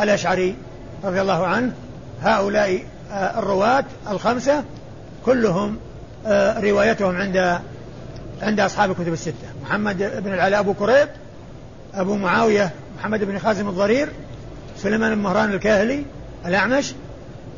الأشعري 0.00 0.56
رضي 1.04 1.20
الله 1.20 1.46
عنه. 1.46 1.72
هؤلاء 2.22 2.82
الرواة 3.12 3.84
الخمسة 4.10 4.64
كلهم 5.26 5.78
آه، 6.26 6.60
روايتهم 6.60 7.16
عند 7.16 7.58
عند 8.42 8.60
أصحاب 8.60 8.90
الكتب 8.90 9.12
الستة. 9.12 9.48
محمد 9.62 9.98
بن 10.24 10.34
العلاء 10.34 10.60
أبو 10.60 10.74
كريب 10.74 11.08
أبو 11.94 12.16
معاوية 12.16 12.70
محمد 12.98 13.24
بن 13.24 13.38
خازم 13.38 13.68
الضرير 13.68 14.08
سليمان 14.78 15.14
بن 15.14 15.20
مهران 15.22 15.52
الكاهلي 15.52 16.04
الأعمش 16.46 16.94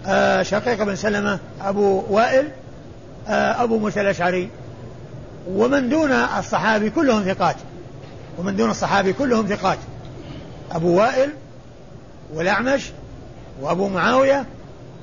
آه، 0.06 0.42
شقيق 0.42 0.82
بن 0.82 0.96
سلمة 0.96 1.38
أبو 1.60 2.02
وائل 2.10 2.48
أبو 3.28 3.78
موسى 3.78 4.00
الأشعري. 4.00 4.48
ومن 5.48 5.88
دون 5.88 6.12
الصحابي 6.12 6.90
كلهم 6.90 7.22
ثقات. 7.22 7.56
ومن 8.38 8.56
دون 8.56 8.70
الصحابي 8.70 9.12
كلهم 9.12 9.46
ثقات. 9.46 9.78
أبو 10.72 10.98
وائل 10.98 11.30
والأعمش 12.34 12.90
وأبو 13.60 13.88
معاوية 13.88 14.44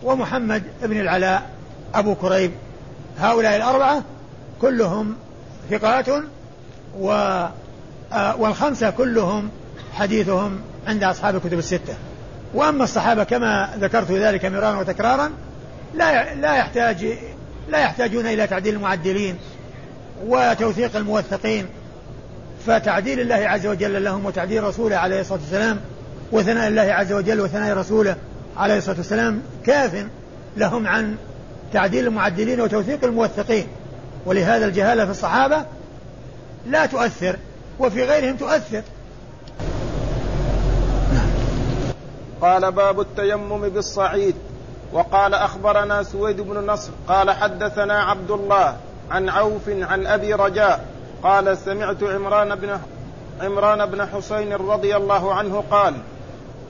ومحمد 0.03 0.63
بن 0.83 0.99
العلاء 0.99 1.49
أبو 1.93 2.15
كريب. 2.15 2.51
هؤلاء 3.19 3.55
الأربعة 3.55 4.03
كلهم 4.61 5.15
ثقات 5.69 6.05
و 6.99 7.11
آه، 8.13 8.35
والخمسة 8.35 8.89
كلهم 8.89 9.49
حديثهم 9.93 10.59
عند 10.87 11.03
أصحاب 11.03 11.35
الكتب 11.35 11.59
الستة. 11.59 11.93
وأما 12.53 12.83
الصحابة 12.83 13.23
كما 13.23 13.69
ذكرت 13.79 14.11
ذلك 14.11 14.45
مرارا 14.45 14.79
وتكرارا 14.79 15.31
لا 15.95 16.35
لا 16.35 16.55
يحتاج 16.55 17.05
لا 17.69 17.79
يحتاجون 17.79 18.25
إلى 18.25 18.47
تعديل 18.47 18.75
المعدلين 18.75 19.37
وتوثيق 20.25 20.95
الموثقين. 20.95 21.65
فتعديل 22.65 23.19
الله 23.19 23.35
عز 23.35 23.67
وجل 23.67 24.03
لهم 24.03 24.25
وتعديل 24.25 24.63
رسوله 24.63 24.95
عليه 24.95 25.21
الصلاة 25.21 25.39
والسلام 25.39 25.79
وثناء 26.31 26.67
الله 26.67 26.81
عز 26.81 27.13
وجل 27.13 27.41
وثناء 27.41 27.77
رسوله 27.77 28.15
عليه 28.57 28.77
الصلاة 28.77 28.97
والسلام 28.97 29.41
كاف 29.65 30.05
لهم 30.57 30.87
عن 30.87 31.15
تعديل 31.73 32.07
المعدلين 32.07 32.61
وتوثيق 32.61 33.03
الموثقين. 33.03 33.67
ولهذا 34.25 34.65
الجهالة 34.65 35.05
في 35.05 35.11
الصحابة 35.11 35.65
لا 36.67 36.85
تؤثر 36.85 37.35
وفي 37.79 38.03
غيرهم 38.03 38.37
تؤثر. 38.37 38.81
قال 42.41 42.71
باب 42.71 42.99
التيمم 42.99 43.69
بالصعيد. 43.69 44.35
وقال 44.93 45.33
أخبرنا 45.33 46.03
سويد 46.03 46.41
بن 46.41 46.65
نصر 46.65 46.91
قال 47.07 47.31
حدثنا 47.31 48.03
عبد 48.03 48.31
الله 48.31 48.75
عن 49.11 49.29
عوف 49.29 49.69
عن 49.69 50.07
أبي 50.07 50.33
رجاء 50.33 50.85
قال 51.23 51.57
سمعت 51.57 52.03
عمران 52.03 52.55
بن 52.55 52.79
عمران 53.41 53.85
بن 53.85 54.05
حسين 54.05 54.53
رضي 54.53 54.95
الله 54.95 55.33
عنه 55.33 55.63
قال 55.71 55.93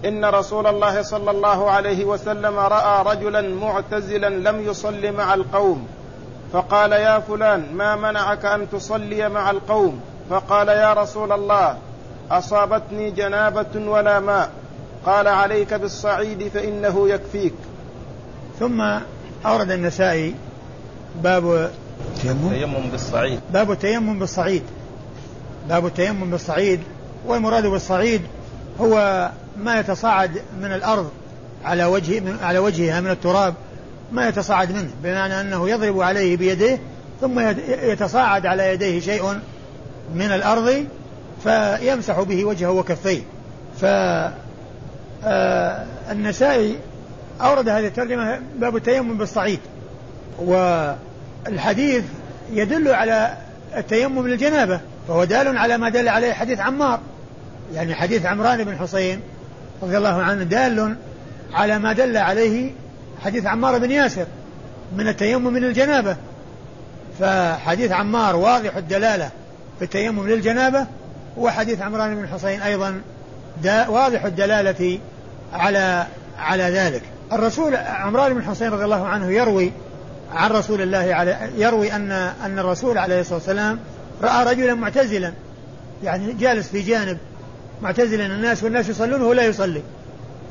إن 0.06 0.26
رسول 0.26 0.68
الله 0.68 1.02
صلى 1.02 1.32
الله 1.32 1.72
عليه 1.72 2.06
وسلم 2.06 2.60
رأى 2.60 3.16
رجلا 3.16 3.42
معتزلا 3.42 4.30
لم 4.30 4.62
يصل 4.62 5.14
مع 5.14 5.34
القوم. 5.34 5.88
فقال 6.54 6.92
يا 6.92 7.20
فلان 7.20 7.74
ما 7.74 7.96
منعك 7.96 8.46
أن 8.46 8.70
تصلي 8.70 9.30
مع 9.30 9.52
القوم؟ 9.52 10.00
فقال 10.30 10.68
يا 10.68 10.94
رسول 10.94 11.32
الله 11.32 11.78
أصابتني 12.32 13.12
جنابة 13.12 13.76
ولا 13.76 14.20
ماء. 14.20 14.50
قال 15.06 15.28
عليك 15.28 15.74
بالصعيد 15.74 16.48
فإنه 16.54 17.10
يكفيك. 17.10 17.54
ثم 18.60 18.82
أورد 19.46 19.72
النسائي 19.72 20.36
باب 21.24 21.70
التيمم 22.16 22.90
بالصعيد. 22.92 23.40
باب 23.54 23.72
التيمم 23.72 24.20
بالصعيد. 24.20 24.64
باب 25.70 25.86
التيمم 25.86 26.32
بالصعيد. 26.32 26.80
والمراد 27.28 27.66
بالصعيد 27.66 28.22
هو 28.82 29.30
ما 29.63 29.80
يتصاعد 29.80 30.41
من 30.62 30.71
الأرض 30.71 31.12
على 31.65 31.86
وجه 31.86 32.19
من 32.19 32.38
على 32.41 32.60
وجهها 32.60 33.02
من 33.02 33.12
التراب 33.12 33.54
ما 34.12 34.28
يتصاعد 34.28 34.71
منه 34.71 34.89
بمعنى 35.04 35.41
أنه 35.41 35.69
يضرب 35.69 36.02
عليه 36.02 36.38
بيده 36.38 36.80
ثم 37.21 37.39
يتصاعد 37.84 38.45
على 38.45 38.74
يديه 38.74 39.00
شيء 39.00 39.39
من 40.15 40.32
الأرض 40.32 40.86
فيمسح 41.43 42.21
به 42.21 42.45
وجهه 42.45 42.71
وكفيه. 42.71 43.21
ف 43.82 43.86
النسائي 46.12 46.78
أورد 47.41 47.69
هذه 47.69 47.88
الترجمة 47.88 48.41
باب 48.56 48.76
التيمم 48.76 49.17
بالصعيد 49.17 49.60
والحديث 50.39 52.04
يدل 52.52 52.88
على 52.88 53.34
التيمم 53.78 54.28
للجنابة 54.28 54.80
فهو 55.08 55.24
دال 55.24 55.58
على 55.58 55.78
ما 55.78 55.89
دل 55.89 56.08
عليه 56.10 56.34
حديث 56.34 56.60
عمار 56.60 57.00
يعني 57.74 57.95
حديث 57.95 58.26
عمران 58.26 58.63
بن 58.63 58.78
حسين 58.78 59.21
رضي 59.82 59.98
الله 59.98 60.22
عنه 60.22 60.44
دال 60.44 60.96
على 61.54 61.80
ما 61.80 61.94
دل 61.94 62.17
عليه 62.17 62.72
حديث 63.24 63.46
عمار 63.46 63.78
بن 63.78 63.91
ياسر 63.91 64.26
من 64.98 65.08
التيمم 65.08 65.54
من 65.54 65.63
الجنابة 65.63 66.15
فحديث 67.20 67.91
عمار 67.91 68.36
واضح 68.36 68.76
الدلالة 68.76 69.30
في 69.80 69.86
التيمم 69.86 70.28
للجنابة 70.28 70.86
وحديث 71.38 71.82
عمران 71.82 72.15
بن 72.15 72.28
حسين 72.28 72.62
أيضا 72.62 73.02
واضح 73.88 74.26
الدلالة 74.26 75.00
على 75.54 76.08
على 76.39 76.63
ذلك. 76.63 77.02
الرسول 77.32 77.76
عمران 77.76 78.34
بن 78.34 78.44
حسين 78.44 78.70
رضي 78.70 78.84
الله 78.84 79.08
عنه 79.08 79.32
يروي 79.32 79.72
عن 80.34 80.52
رسول 80.52 80.82
الله 80.82 81.13
على 81.15 81.38
يروي 81.58 81.96
أن 81.96 82.12
أن 82.12 82.60
الرسول 82.60 82.98
عليه 82.98 83.20
الصلاة 83.20 83.38
والسلام 83.38 83.80
رأى 84.22 84.54
رجلا 84.54 84.74
معتزلا 84.74 85.34
يعني 86.04 86.34
جالس 86.34 86.67
في 86.67 86.82
جانب 86.82 87.17
معتزلا 87.82 88.26
الناس 88.26 88.63
والناس 88.63 88.89
يصلون 88.89 89.22
وهو 89.22 89.34
لا 89.34 89.46
يصلي. 89.46 89.82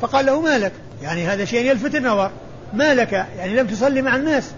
فقال 0.00 0.26
له 0.26 0.40
ما 0.40 0.58
لك؟ 0.58 0.72
يعني 1.02 1.26
هذا 1.26 1.44
شيء 1.44 1.70
يلفت 1.70 1.94
النظر. 1.94 2.30
ما 2.72 2.94
لك؟ 2.94 3.12
يعني 3.12 3.56
لم 3.56 3.66
تصلي 3.66 4.02
مع 4.02 4.16
الناس. 4.16 4.50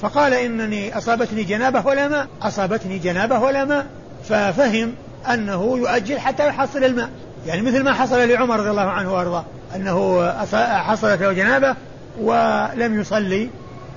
فقال 0.00 0.34
إنني 0.34 0.98
أصابتني 0.98 1.42
جنابة 1.42 1.86
ولا 1.86 2.08
ماء. 2.08 2.26
أصابتني 2.42 2.98
جنابة 2.98 3.38
ولا 3.38 3.64
ماء. 3.64 3.86
ففهم 4.28 4.92
أنه 5.32 5.78
يؤجل 5.78 6.18
حتى 6.18 6.46
يحصل 6.46 6.84
الماء. 6.84 7.10
يعني 7.46 7.62
مثل 7.62 7.82
ما 7.82 7.92
حصل 7.92 8.28
لعمر 8.28 8.60
رضي 8.60 8.70
الله 8.70 8.90
عنه 8.90 9.14
وأرضاه. 9.14 9.44
أنه 9.76 10.28
حصلت 10.62 11.22
له 11.22 11.32
جنابة 11.32 11.76
ولم 12.20 13.00
يصلي 13.00 13.50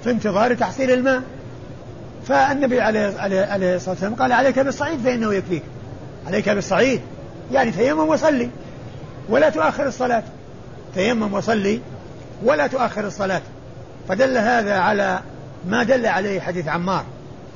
في 0.04 0.12
انتظار 0.12 0.54
تحصيل 0.54 0.92
الماء. 0.92 1.22
فالنبي 2.28 2.82
عليه, 2.82 3.08
الصلاة 3.76 3.90
والسلام 3.90 4.16
قال 4.16 4.32
عليك 4.32 4.60
بالصعيد 4.60 5.00
فإنه 5.04 5.34
يكفيك. 5.34 5.64
عليك 6.28 6.50
بالصعيد. 6.50 7.02
يعني 7.52 7.72
تيمم 7.72 8.10
وصلي. 8.10 8.50
ولا 9.30 9.50
تؤخر 9.50 9.88
الصلاة. 9.88 10.24
تيمم 10.96 11.34
وصلي. 11.34 11.82
ولا 12.44 12.68
تؤخر 12.68 13.08
الصلاة. 13.08 13.42
فدل 14.10 14.38
هذا 14.38 14.78
على 14.78 15.20
ما 15.68 15.84
دل 15.84 16.06
عليه 16.06 16.40
حديث 16.40 16.68
عمار. 16.68 17.04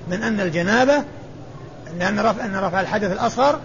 من 0.07 0.23
أن 0.23 0.39
الجنابة 0.39 1.03
لأن 1.99 2.19
رفع 2.19 2.45
أن 2.45 2.55
رفع 2.55 2.81
الحدث 2.81 3.11
الأصغر 3.11 3.59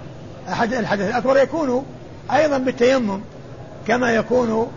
الحدث 0.49 1.09
الأكبر 1.09 1.37
يكون 1.37 1.87
أيضا 2.33 2.59
بالتيمم. 2.59 3.21
كما 3.89 4.12
يكون 4.12 4.73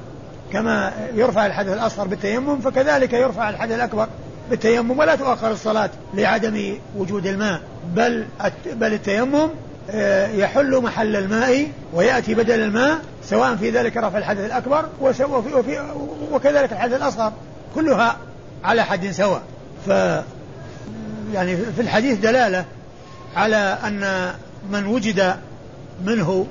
كما 0.53 0.93
يرفع 1.15 1.45
الحدث 1.45 1.73
الأصغر 1.73 2.07
بالتيمم 2.07 2.59
فكذلك 2.59 3.13
يرفع 3.13 3.49
الحدث 3.49 3.75
الأكبر 3.75 4.07
بالتيمم. 4.49 4.99
ولا 4.99 5.15
تؤخر 5.15 5.51
الصلاة 5.51 5.89
لعدم 6.13 6.77
وجود 6.97 7.27
الماء. 7.27 7.61
بل 7.95 8.25
بل 8.73 8.93
التيمم 8.93 9.49
يحل 10.33 10.81
محل 10.81 11.15
الماء 11.15 11.67
ويأتي 11.93 12.35
بدل 12.35 12.59
الماء 12.59 12.99
سواء 13.23 13.55
في 13.55 13.69
ذلك 13.69 13.97
رفع 13.97 14.17
الحدث 14.17 14.45
الأكبر 14.45 14.85
وفي 15.01 15.23
وفي 15.23 15.79
وكذلك 16.31 16.71
الحدث 16.71 16.93
الأصغر. 16.93 17.33
كلها 17.75 18.17
على 18.63 18.83
حد 18.83 19.11
سواء. 19.11 19.41
ف 19.85 19.89
يعني 21.33 21.57
في 21.57 21.81
الحديث 21.81 22.19
دلالة 22.19 22.65
على 23.35 23.77
أن 23.85 24.33
من 24.71 24.85
وجد 24.85 25.35
منه 26.05 26.47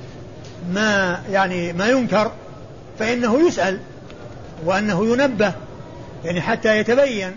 ما 0.72 1.20
يعني 1.30 1.72
ما 1.72 1.88
ينكر 1.88 2.32
فإنه 2.98 3.46
يسأل 3.46 3.80
وأنه 4.64 5.06
ينبه 5.06 5.52
يعني 6.24 6.40
حتى 6.40 6.78
يتبين 6.78 7.36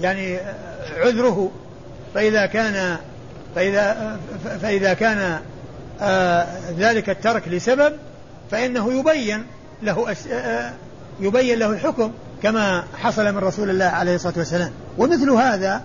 يعني 0.00 0.38
عذره. 0.96 1.50
فإذا 2.14 2.46
كان 2.46 2.96
فإذا 3.54 4.18
فإذا 4.62 4.94
كان 4.94 5.40
آه 6.00 6.46
ذلك 6.78 7.10
الترك 7.10 7.48
لسبب 7.48 7.92
فإنه 8.50 8.92
يبين 8.92 9.46
له 9.82 10.14
آه 10.32 10.72
يبين 11.20 11.58
له 11.58 11.70
الحكم 11.70 12.12
كما 12.42 12.84
حصل 13.02 13.32
من 13.32 13.38
رسول 13.38 13.70
الله 13.70 13.84
عليه 13.84 14.14
الصلاة 14.14 14.34
والسلام. 14.36 14.70
ومثل 14.98 15.30
هذا 15.30 15.82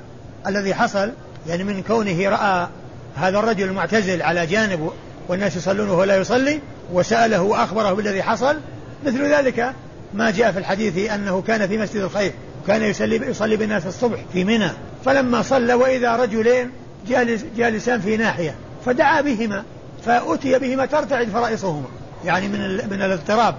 الذي 0.48 0.74
حصل 0.74 1.12
يعني 1.48 1.64
من 1.64 1.84
كونه 1.84 2.30
رأى 2.30 2.68
هذا 3.16 3.40
الرجل 3.40 3.64
المعتزل 3.64 4.22
على 4.22 4.46
جانب 4.46 4.92
والناس 5.28 5.56
يصلون 5.56 5.90
وهو 5.90 6.04
لا 6.04 6.18
يصلي 6.18 6.60
وسأله 6.94 7.42
وأخبره 7.42 7.94
بالذي 7.94 8.24
حصل 8.24 8.58
مثل 9.06 9.34
ذلك 9.34 9.74
ما 10.14 10.32
جاء 10.32 10.52
في 10.52 10.60
الحديث 10.60 11.12
أنه 11.12 11.42
كان 11.42 11.68
في 11.68 11.78
مسجد 11.78 12.02
الخير 12.02 12.32
وكان 12.64 12.84
يصلي, 12.84 13.16
يصلي 13.16 13.56
بالناس 13.56 13.86
الصبح 13.86 14.20
في 14.34 14.44
منى. 14.44 14.70
فلما 15.06 15.42
صلى 15.42 15.74
وإذا 15.74 16.16
رجلين 16.16 16.72
جالس 17.08 17.46
جالسان 17.58 18.02
في 18.02 18.18
ناحية 18.18 18.56
فدعا 18.86 19.22
بهما 19.22 19.64
فأتي 20.06 20.60
بهما 20.60 20.86
ترتعد 20.86 21.30
فرائصهما 21.30 21.88
يعني 22.26 22.48
من 22.48 22.60
من 22.90 23.02
الاضطراب. 23.02 23.56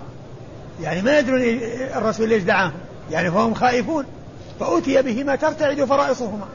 يعني 0.82 1.02
ما 1.02 1.18
يدرون 1.18 1.40
الرسول 1.96 2.28
ليش 2.28 2.42
دعاهم 2.42 2.72
يعني 3.10 3.30
فهم 3.30 3.54
خائفون. 3.54 4.04
فأتي 4.60 5.02
بهما 5.02 5.36
ترتعد 5.36 5.84
فرائصهما. 5.84 6.46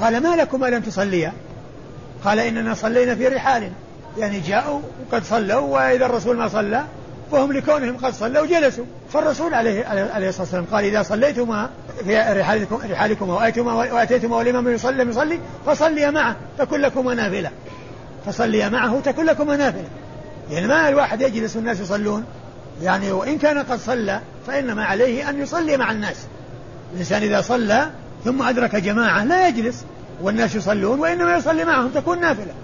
قال 0.00 0.22
ما 0.22 0.36
لكما 0.36 0.66
لم 0.66 0.82
تصليا؟ 0.82 1.32
قال 2.24 2.38
إننا 2.38 2.74
صلينا 2.74 3.14
في 3.14 3.28
رحال 3.28 3.72
يعني 4.18 4.40
جاءوا 4.40 4.80
وقد 5.10 5.24
صلوا 5.24 5.60
وإذا 5.60 6.06
الرسول 6.06 6.36
ما 6.36 6.48
صلى 6.48 6.84
فهم 7.32 7.52
لكونهم 7.52 7.96
قد 7.96 8.12
صلوا 8.12 8.46
جلسوا 8.46 8.84
فالرسول 9.12 9.54
عليه 9.54 9.86
عليه 9.86 10.28
الصلاة 10.28 10.42
والسلام 10.42 10.64
قال 10.72 10.84
إذا 10.84 11.02
صليتما 11.02 11.70
في 12.04 12.40
رحالكم 12.40 12.78
رحالكما 12.90 13.34
واتيتما 13.34 13.72
واتيتما 13.72 14.36
والامام 14.36 14.68
يصلي 14.68 15.04
لم 15.04 15.10
يصلي 15.10 15.40
فصلي 15.66 16.10
معه 16.10 16.36
تكن 16.58 16.80
لكما 16.80 17.14
نافله 17.14 17.50
فصلي 18.26 18.70
معه 18.70 19.00
تكن 19.00 19.24
لكما 19.24 19.56
نافله 19.56 19.88
يعني 20.50 20.66
ما 20.66 20.88
الواحد 20.88 21.20
يجلس 21.20 21.56
والناس 21.56 21.80
يصلون. 21.80 22.24
يعني 22.82 23.12
وإن 23.12 23.38
كان 23.38 23.58
قد 23.58 23.78
صلى 23.78 24.20
فإنما 24.46 24.84
عليه 24.84 25.30
أن 25.30 25.40
يصلي 25.42 25.76
مع 25.76 25.90
الناس. 25.92 26.16
الإنسان 26.92 27.22
إذا 27.22 27.40
صلى 27.40 27.90
ثم 28.24 28.42
أدرك 28.42 28.76
جماعة 28.76 29.24
لا 29.24 29.48
يجلس. 29.48 29.84
والناس 30.22 30.54
يصلون 30.54 31.00
وإنما 31.00 31.36
يصلي 31.36 31.64
معهم 31.64 31.88
تكون 31.88 32.20
نافلة. 32.20 32.54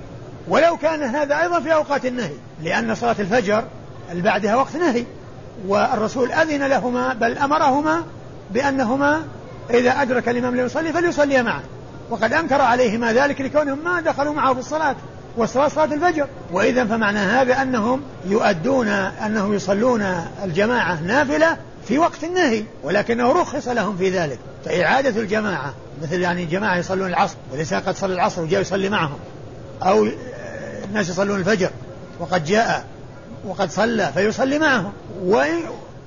ولو 0.49 0.77
كان 0.77 1.03
هذا 1.03 1.43
أيضا 1.43 1.61
في 1.61 1.75
أوقات 1.75 2.07
النهي 2.07 2.35
لأن 2.63 2.95
صلاة 2.95 3.17
الفجر 3.19 3.65
بعدها 4.15 4.57
وقت 4.57 4.77
نهي. 4.77 5.05
والرسول 5.67 6.33
أذن 6.33 6.67
لهما 6.67 7.15
بل 7.15 7.39
أمرهما 7.39 8.05
بأنهما 8.51 9.23
إذا 9.71 9.91
أدرك 10.03 10.29
الإمام 10.29 10.57
ليصلي 10.57 10.93
فليصلي 10.93 11.43
معه. 11.43 11.63
وقد 12.11 12.33
أنكر 12.33 12.61
عليهما 12.61 13.13
ذلك 13.13 13.41
لكونهم 13.41 13.85
ما 13.85 14.01
دخلوا 14.01 14.35
معه 14.35 14.55
في 14.55 14.61
الصلاة 14.61 14.97
والصلاة 15.37 15.69
صلاة 15.69 15.95
الفجر. 15.95 16.29
وإذا 16.53 16.85
فمعنى 16.85 17.19
هذا 17.19 17.63
أنهم 17.63 18.01
يؤدون 18.27 18.89
أنهم 18.89 19.55
يصلون 19.55 20.03
الجماعة 20.45 21.01
نافلة 21.01 21.57
في 21.89 21.99
وقت 21.99 22.25
النهي 22.25 22.65
ولكنه 22.83 23.33
رخص 23.33 23.69
لهم 23.69 23.97
في 23.97 24.11
ذلك. 24.11 24.39
فإعادة 24.65 25.21
الجماعة 25.21 25.75
مثل 26.03 26.21
يعني 26.21 26.45
جماعة 26.45 26.77
يصلون 26.77 27.07
العصر 27.07 27.37
والإنسان 27.51 27.81
قد 27.81 27.97
صلى 27.97 28.15
العصر 28.15 28.43
وجاء 28.43 28.61
يصلي 28.61 28.89
معهم. 28.89 29.19
أو 29.83 30.09
الناس 30.85 31.09
يصلون 31.09 31.39
الفجر 31.39 31.71
وقد 32.21 32.45
جاء 32.45 32.85
وقد 33.47 33.71
صلى 33.71 34.13
فيصلي 34.15 34.59
معهم. 34.59 34.93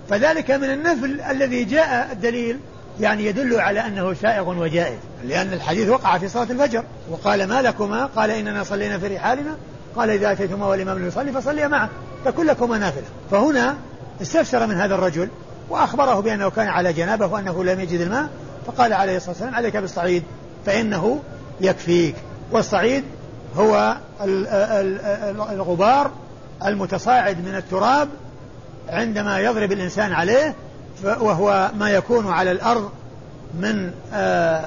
فذلك 0.10 0.52
من 0.52 0.72
النفل 0.72 1.22
الذي 1.22 1.64
جاء 1.64 2.12
الدليل 2.12 2.60
يعني 3.00 3.26
يدل 3.26 3.60
على 3.60 3.80
أنه 3.80 4.14
سائغ 4.14 4.50
وجائز. 4.50 5.00
لأن 5.24 5.54
الحديث 5.54 5.90
وقع 5.90 6.18
في 6.18 6.28
صلاة 6.28 6.52
الفجر. 6.52 6.84
وقال 7.10 7.48
ما 7.48 7.62
لكما؟ 7.62 8.06
قال 8.06 8.32
إننا 8.32 8.64
صلينا 8.64 9.00
في 9.00 9.16
رحالنا. 9.16 9.56
قال 9.96 10.10
إذا 10.10 10.32
أتيتما 10.32 10.66
والإمام 10.66 11.08
يصلي 11.08 11.32
فصليا 11.32 11.68
معه. 11.68 11.90
فكن 12.26 12.46
لكما 12.46 12.78
نافلة. 12.78 13.06
فهنا 13.32 13.78
استفسر 14.22 14.68
من 14.68 14.76
هذا 14.76 14.96
الرجل 14.96 15.30
وأخبره 15.70 16.20
بأنه 16.20 16.50
كان 16.50 16.68
على 16.68 16.94
جنابه 16.94 17.26
وأنه 17.28 17.64
لم 17.64 17.80
يجد 17.80 18.02
الماء. 18.02 18.30
فقال 18.68 18.94
عليه 18.94 19.18
الصلاة 19.18 19.32
والسلام 19.32 19.56
عليك 19.56 19.78
بالصعيد 19.78 20.24
فإنه 20.66 21.20
يكفيك. 21.62 22.16
والصعيد 22.52 23.04
هو 23.56 23.98
الغبار 25.52 26.12
المتصاعد 26.66 27.48
من 27.48 27.56
التراب 27.56 28.10
عندما 28.90 29.40
يضرب 29.40 29.72
الإنسان 29.72 30.14
عليه 30.14 30.56
وهو 31.04 31.72
ما 31.76 31.90
يكون 31.90 32.28
على 32.28 32.52
الأرض 32.52 32.90
من 33.60 33.92
آه 34.14 34.66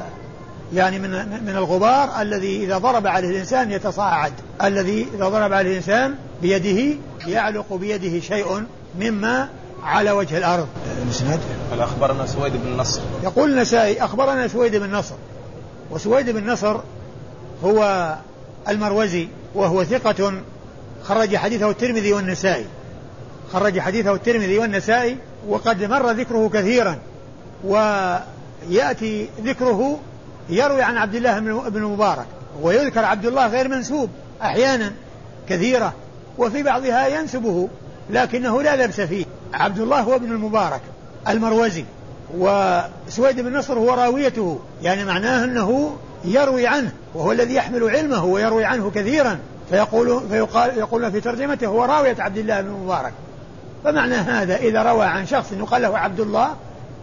يعني 0.75 0.99
من 0.99 1.11
من 1.45 1.57
الغبار 1.57 2.23
الذي 2.23 2.65
إذا 2.65 2.79
ضرب 2.79 3.07
عليه 3.07 3.31
الإنسان 3.31 3.71
يتصاعد. 3.71 4.33
الذي 4.63 5.07
إذا 5.15 5.29
ضرب 5.29 5.53
عليه 5.53 5.71
الإنسان 5.71 6.15
بيده 6.43 6.99
يعلق 7.27 7.75
بيده 7.75 8.21
شيء 8.21 8.65
مما 9.01 9.49
على 9.83 10.11
وجه 10.11 10.39
الأرض. 10.39 10.69
الإسناد 11.03 11.41
قال 11.71 11.81
أخبرنا 11.81 12.27
سويد 12.27 12.53
بن 12.53 12.77
نصر. 12.77 13.01
يقول 13.23 13.51
النسائي 13.51 14.05
أخبرنا 14.05 14.49
سويد 14.49 14.77
بن 14.77 14.91
نصر. 14.91 15.15
وسويد 15.91 16.31
بن 16.31 16.51
نصر 16.51 16.81
هو 17.65 18.15
المروزي 18.69 19.29
وهو 19.55 19.85
ثقة 19.85 20.33
خرج 21.05 21.37
حديثه 21.37 21.71
الترمذي 21.71 22.13
والنسائي. 22.13 22.67
خرج 23.53 23.79
حديثه 23.79 24.15
الترمذي 24.15 24.59
والنسائي 24.59 25.17
وقد 25.49 25.85
مر 25.85 26.11
ذكره 26.11 26.49
كثيرا 26.49 26.99
ويأتي 27.65 29.29
ذكره 29.45 29.99
يروي 30.49 30.83
عن 30.83 30.97
عبد 30.97 31.15
الله 31.15 31.39
بن 31.69 31.77
المبارك 31.77 32.27
ويذكر 32.63 33.05
عبد 33.05 33.27
الله 33.27 33.47
غير 33.47 33.69
منسوب 33.69 34.11
أحيانا 34.43 34.93
كثيرة 35.49 35.93
وفي 36.39 36.63
بعضها 36.63 37.07
ينسبه 37.07 37.69
لكنه 38.11 38.63
لا 38.63 38.85
لبس 38.85 39.01
فيه. 39.01 39.25
عبد 39.55 39.79
الله 39.79 40.01
هو 40.01 40.15
ابن 40.17 40.33
المبارك 40.33 40.81
المروزي 41.29 41.85
وسويد 42.39 43.41
بن 43.41 43.57
نصر 43.57 43.79
هو 43.79 43.95
راويته 43.95 44.61
يعني 44.83 45.05
معناه 45.05 45.45
أنه 45.45 45.97
يروي 46.25 46.67
عنه 46.67 46.93
وهو 47.15 47.33
الذي 47.33 47.55
يحمل 47.55 47.91
علمه 47.91 48.25
ويروي 48.25 48.65
عنه 48.65 48.91
كثيرا 48.91 49.39
فيقول 49.71 50.23
فيقال 50.31 50.79
يقولون 50.79 51.11
في 51.11 51.21
ترجمته 51.21 51.67
هو 51.67 51.85
راوية 51.85 52.17
عبد 52.19 52.39
الله 52.39 52.61
بن 52.61 52.69
المبارك 52.69 53.13
فمعنى 53.85 54.15
هذا 54.15 54.57
إذا 54.57 54.83
روى 54.83 55.05
عن 55.05 55.27
شخص 55.27 55.53
يقال 55.53 55.83
له 55.83 55.99
عبد 55.99 56.21
الله 56.21 56.57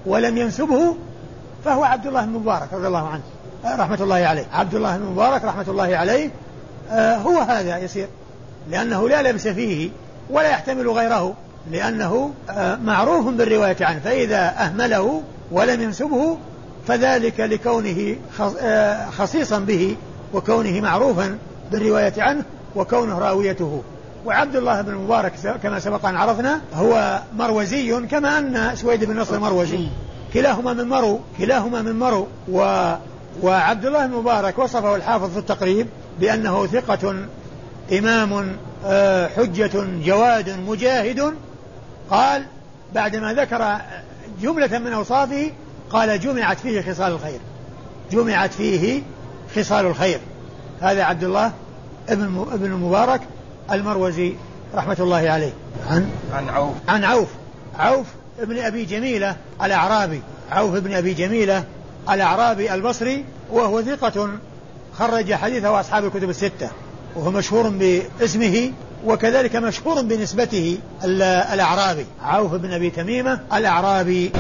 ولم 0.05 0.37
ينسبه 0.37 0.95
فهو 1.65 1.83
عبد 1.83 2.07
الله 2.07 2.25
بن 2.25 2.31
مبارك 2.31 2.73
رضي 2.73 2.87
الله 2.87 3.07
عنه 3.07 3.21
رحمة 3.65 3.97
الله 4.01 4.15
عليه. 4.15 4.45
عبد 4.53 4.75
الله 4.75 4.97
بن 4.97 5.05
مبارك 5.05 5.43
رحمة 5.43 5.65
الله 5.67 5.97
عليه 5.97 6.29
آه، 6.91 7.15
هو 7.15 7.39
هذا 7.39 7.77
يصير 7.77 8.07
لأنه 8.69 9.09
لا 9.09 9.31
لبس 9.31 9.47
فيه 9.47 9.89
ولا 10.29 10.49
يحتمل 10.49 10.89
غيره 10.89 11.33
لأنه 11.71 12.31
آه، 12.49 12.75
معروف 12.75 13.27
بالرواية 13.27 13.77
عنه 13.81 13.99
فإذا 13.99 14.53
أهمله 14.57 15.21
ولم 15.51 15.81
ينسبه 15.81 16.37
فذلك 16.87 17.39
لكونه 17.39 18.15
آه، 18.61 19.09
خصيصا 19.09 19.59
به 19.59 19.95
وكونه 20.33 20.81
معروفا 20.81 21.37
بالرواية 21.71 22.13
عنه 22.17 22.43
وكونه 22.75 23.19
راويته. 23.19 23.83
وعبد 24.27 24.55
الله 24.55 24.81
بن 24.81 24.93
المبارك 24.93 25.33
كما 25.63 25.79
سبق 25.79 26.05
أن 26.05 26.15
عرفنا 26.15 26.61
هو 26.73 27.21
مروزي 27.37 28.07
كما 28.07 28.39
أن 28.39 28.75
سويد 28.75 29.03
بن 29.03 29.19
نصر 29.19 29.39
مروزي. 29.39 29.87
كلاهما 30.33 30.73
من 30.73 30.87
مرو 30.87 31.19
كلاهما 31.37 31.81
من 31.81 31.99
مرو. 31.99 32.27
و 32.51 32.93
وعبد 33.43 33.85
الله 33.85 34.05
المبارك 34.05 34.59
وصفه 34.59 34.95
الحافظ 34.95 35.31
في 35.31 35.39
التقريب 35.39 35.87
بأنه 36.19 36.67
ثقة 36.67 37.15
إمام 37.97 38.57
آه، 38.85 39.27
حجة 39.27 39.71
جواد 40.05 40.49
مجاهد. 40.49 41.33
قال 42.09 42.45
بعدما 42.95 43.33
ذكر 43.33 43.77
جملة 44.41 44.79
من 44.79 44.93
أوصافه 44.93 45.51
قال 45.89 46.19
جمعت 46.19 46.59
فيه 46.59 46.81
خصال 46.81 47.11
الخير. 47.11 47.39
جمعت 48.11 48.53
فيه 48.53 49.01
خصال 49.55 49.85
الخير. 49.85 50.19
هذا 50.81 51.03
عبد 51.03 51.23
الله 51.23 51.51
ابن 52.09 52.45
ابن 52.51 52.65
المبارك 52.65 53.21
المروزي 53.71 54.33
رحمة 54.75 54.97
الله 54.99 55.29
عليه. 55.29 55.53
عن؟ 55.89 56.09
عن 56.33 56.49
عوف. 56.49 56.75
عن 56.87 57.03
عوف. 57.03 57.27
عوف 57.79 58.07
ابن 58.39 58.57
أبي 58.57 58.85
جميلة 58.85 59.35
الأعرابي. 59.63 60.21
عوف 60.51 60.75
ابن 60.75 60.93
أبي 60.93 61.13
جميلة 61.13 61.63
الأعرابي 62.09 62.73
البصري 62.73 63.25
وهو 63.51 63.81
ثقة 63.81 64.29
خرج 64.97 65.33
حديثه 65.33 65.79
أصحاب 65.79 66.05
الكتب 66.05 66.29
الستة 66.29 66.69
وهو 67.15 67.31
مشهور 67.31 67.69
باسمه 67.69 68.71
وكذلك 69.05 69.55
مشهور 69.55 70.01
بنسبته 70.01 70.77
الأعرابي. 71.53 72.05
عوف 72.23 72.53
بن 72.53 72.73
أبي 72.73 72.89
تميمة 72.89 73.39
الأعرابي 73.53 74.31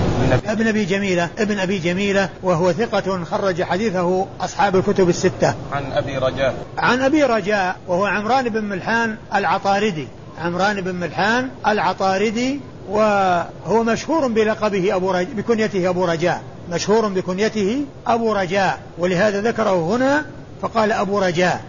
ابن 0.45 0.67
أبي 0.67 0.85
جميلة 0.85 1.29
ابن 1.37 1.59
أبي 1.59 1.77
جميلة 1.77 2.29
وهو 2.43 2.71
ثقة 2.71 3.23
خرج 3.23 3.63
حديثه 3.63 4.25
أصحاب 4.41 4.75
الكتب 4.75 5.09
الستة. 5.09 5.55
عن 5.71 5.91
أبي 5.91 6.17
رجاء. 6.17 6.55
عن 6.77 7.01
أبي 7.01 7.23
رجاء 7.23 7.75
وهو 7.87 8.05
عمران 8.05 8.49
بن 8.49 8.63
ملحان 8.63 9.15
العطاردي. 9.35 10.07
عمران 10.41 10.81
بن 10.81 10.95
ملحان 10.95 11.49
العطاردي 11.67 12.59
وهو 12.89 13.83
مشهور 13.83 14.27
بلقبه 14.27 14.95
أبو 14.95 15.11
رجاء 15.11 15.33
بكنيته 15.33 15.89
أبو 15.89 16.05
رجاء. 16.05 16.41
مشهور 16.71 17.07
بكنيته 17.07 17.85
أبو 18.07 18.33
رجاء 18.33 18.79
ولهذا 18.97 19.41
ذكره 19.41 19.95
هنا 19.95 20.25
فقال 20.61 20.91
أبو 20.91 21.19
رجاء. 21.19 21.61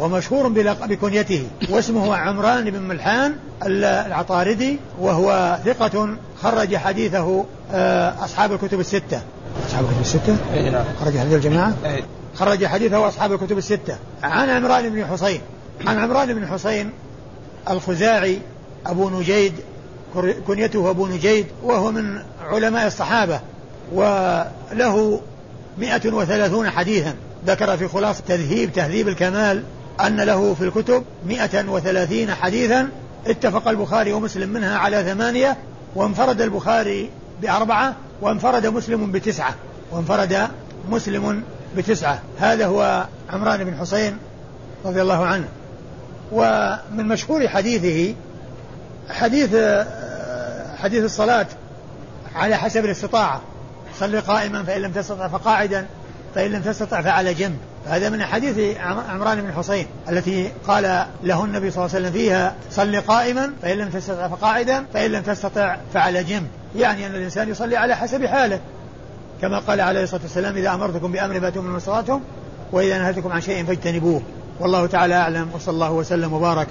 ومشهور 0.00 0.48
بكنيته 0.86 1.46
واسمه 1.70 2.16
عمران 2.16 2.70
بن 2.70 2.82
ملحان 2.82 3.34
العطاردي 3.66 4.78
وهو 5.00 5.58
ثقة 5.64 6.16
خرج 6.42 6.76
حديثه 6.76 7.44
آه، 7.72 8.24
أصحاب 8.24 8.52
الكتب 8.52 8.80
الستة. 8.80 9.22
أصحاب 9.68 9.84
الكتب 9.84 10.00
الستة؟ 10.00 10.36
إيه 10.54 10.70
نعم. 10.70 10.84
خرج 11.04 11.18
حديث 11.18 11.32
الجماعة؟ 11.32 11.74
إيه. 11.84 12.02
خرج 12.34 12.66
حديثه 12.66 13.08
أصحاب 13.08 13.32
الكتب 13.32 13.58
الستة. 13.58 13.96
عن 14.22 14.50
عمران 14.50 14.90
بن 14.90 15.06
حسين. 15.06 15.40
عن 15.86 15.98
عمران 15.98 16.34
بن 16.34 16.46
حسين 16.46 16.90
الخزاعي 17.70 18.38
أبو 18.86 19.10
نجيد 19.10 19.52
كنيته 20.46 20.90
أبو 20.90 21.06
نجيد 21.06 21.46
وهو 21.64 21.92
من 21.92 22.22
علماء 22.42 22.86
الصحابة. 22.86 23.40
وله 23.92 25.20
مئة 25.78 26.12
وثلاثون 26.12 26.70
حديثا. 26.70 27.14
ذكر 27.46 27.76
في 27.76 27.88
خلاصة 27.88 28.22
تذهيب 28.28 28.72
تهذيب 28.72 29.08
الكمال. 29.08 29.62
أن 30.06 30.20
له 30.20 30.54
في 30.54 30.64
الكتب 30.64 31.04
مئة 31.26 31.68
وثلاثين 31.68 32.34
حديثا 32.34 32.88
اتفق 33.26 33.68
البخاري 33.68 34.12
ومسلم 34.12 34.48
منها 34.48 34.78
على 34.78 35.04
ثمانية 35.04 35.56
وانفرد 35.94 36.40
البخاري 36.40 37.10
بأربعة 37.42 37.94
وانفرد 38.20 38.66
مسلم 38.66 39.12
بتسعة. 39.12 39.54
وانفرد 39.92 40.48
مسلم 40.88 41.42
بتسعة. 41.76 42.18
هذا 42.38 42.66
هو 42.66 43.06
عمران 43.30 43.64
بن 43.64 43.76
حسين 43.76 44.18
رضي 44.84 45.02
الله 45.02 45.26
عنه. 45.26 45.48
ومن 46.32 47.08
مشهور 47.08 47.48
حديثه 47.48 48.14
حديث 49.10 49.56
حديث 50.78 51.04
الصلاة 51.04 51.46
على 52.34 52.56
حسب 52.56 52.84
الاستطاعة. 52.84 53.40
صل 53.98 54.20
قائما 54.20 54.62
فإن 54.62 54.82
لم 54.82 54.92
تستطع 54.92 55.28
فقاعدا 55.28 55.86
فإن 56.34 56.50
لم 56.50 56.62
تستطع 56.62 57.02
فعلى 57.02 57.34
جنب. 57.34 57.58
هذا 57.86 58.08
من 58.10 58.24
حديث 58.24 58.76
عمران 59.08 59.42
بن 59.42 59.52
حسين 59.52 59.86
التي 60.08 60.52
قال 60.66 61.06
له 61.22 61.44
النبي 61.44 61.70
صلى 61.70 61.84
الله 61.84 61.96
عليه 61.96 62.06
وسلم 62.06 62.12
فيها 62.12 62.54
صل 62.70 63.00
قائما 63.00 63.52
فإن 63.62 63.78
لم 63.78 63.88
تستطع 63.88 64.28
فقاعدا 64.28 64.84
فإن 64.94 65.10
لم 65.10 65.22
تستطع 65.22 65.76
فعلى 65.94 66.24
جنب. 66.24 66.46
يعني 66.76 67.06
أن 67.06 67.14
الإنسان 67.14 67.48
يصلي 67.48 67.76
على 67.76 67.96
حسب 67.96 68.26
حاله. 68.26 68.60
كما 69.42 69.58
قال 69.58 69.80
عليه 69.80 70.02
الصلاة 70.02 70.22
والسلام 70.22 70.56
إذا 70.56 70.74
أمرتكم 70.74 71.12
بأمر 71.12 71.40
فأتوا 71.40 71.62
من 71.62 71.76
استطعتم 71.76 72.20
وإذا 72.72 72.98
نهيتكم 72.98 73.32
عن 73.32 73.40
شيء 73.40 73.64
فاجتنبوه. 73.64 74.22
والله 74.60 74.86
تعالى 74.86 75.14
أعلم 75.14 75.48
وصلى 75.54 75.74
الله 75.74 75.92
وسلم 75.92 76.32
وبارك 76.32 76.66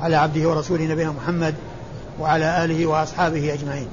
على 0.00 0.16
عبده 0.16 0.48
ورسوله 0.48 0.84
نبينا 0.84 1.12
محمد 1.12 1.54
وعلى 2.20 2.64
آله 2.64 2.86
وأصحابه 2.86 3.52
أجمعين. 3.54 3.88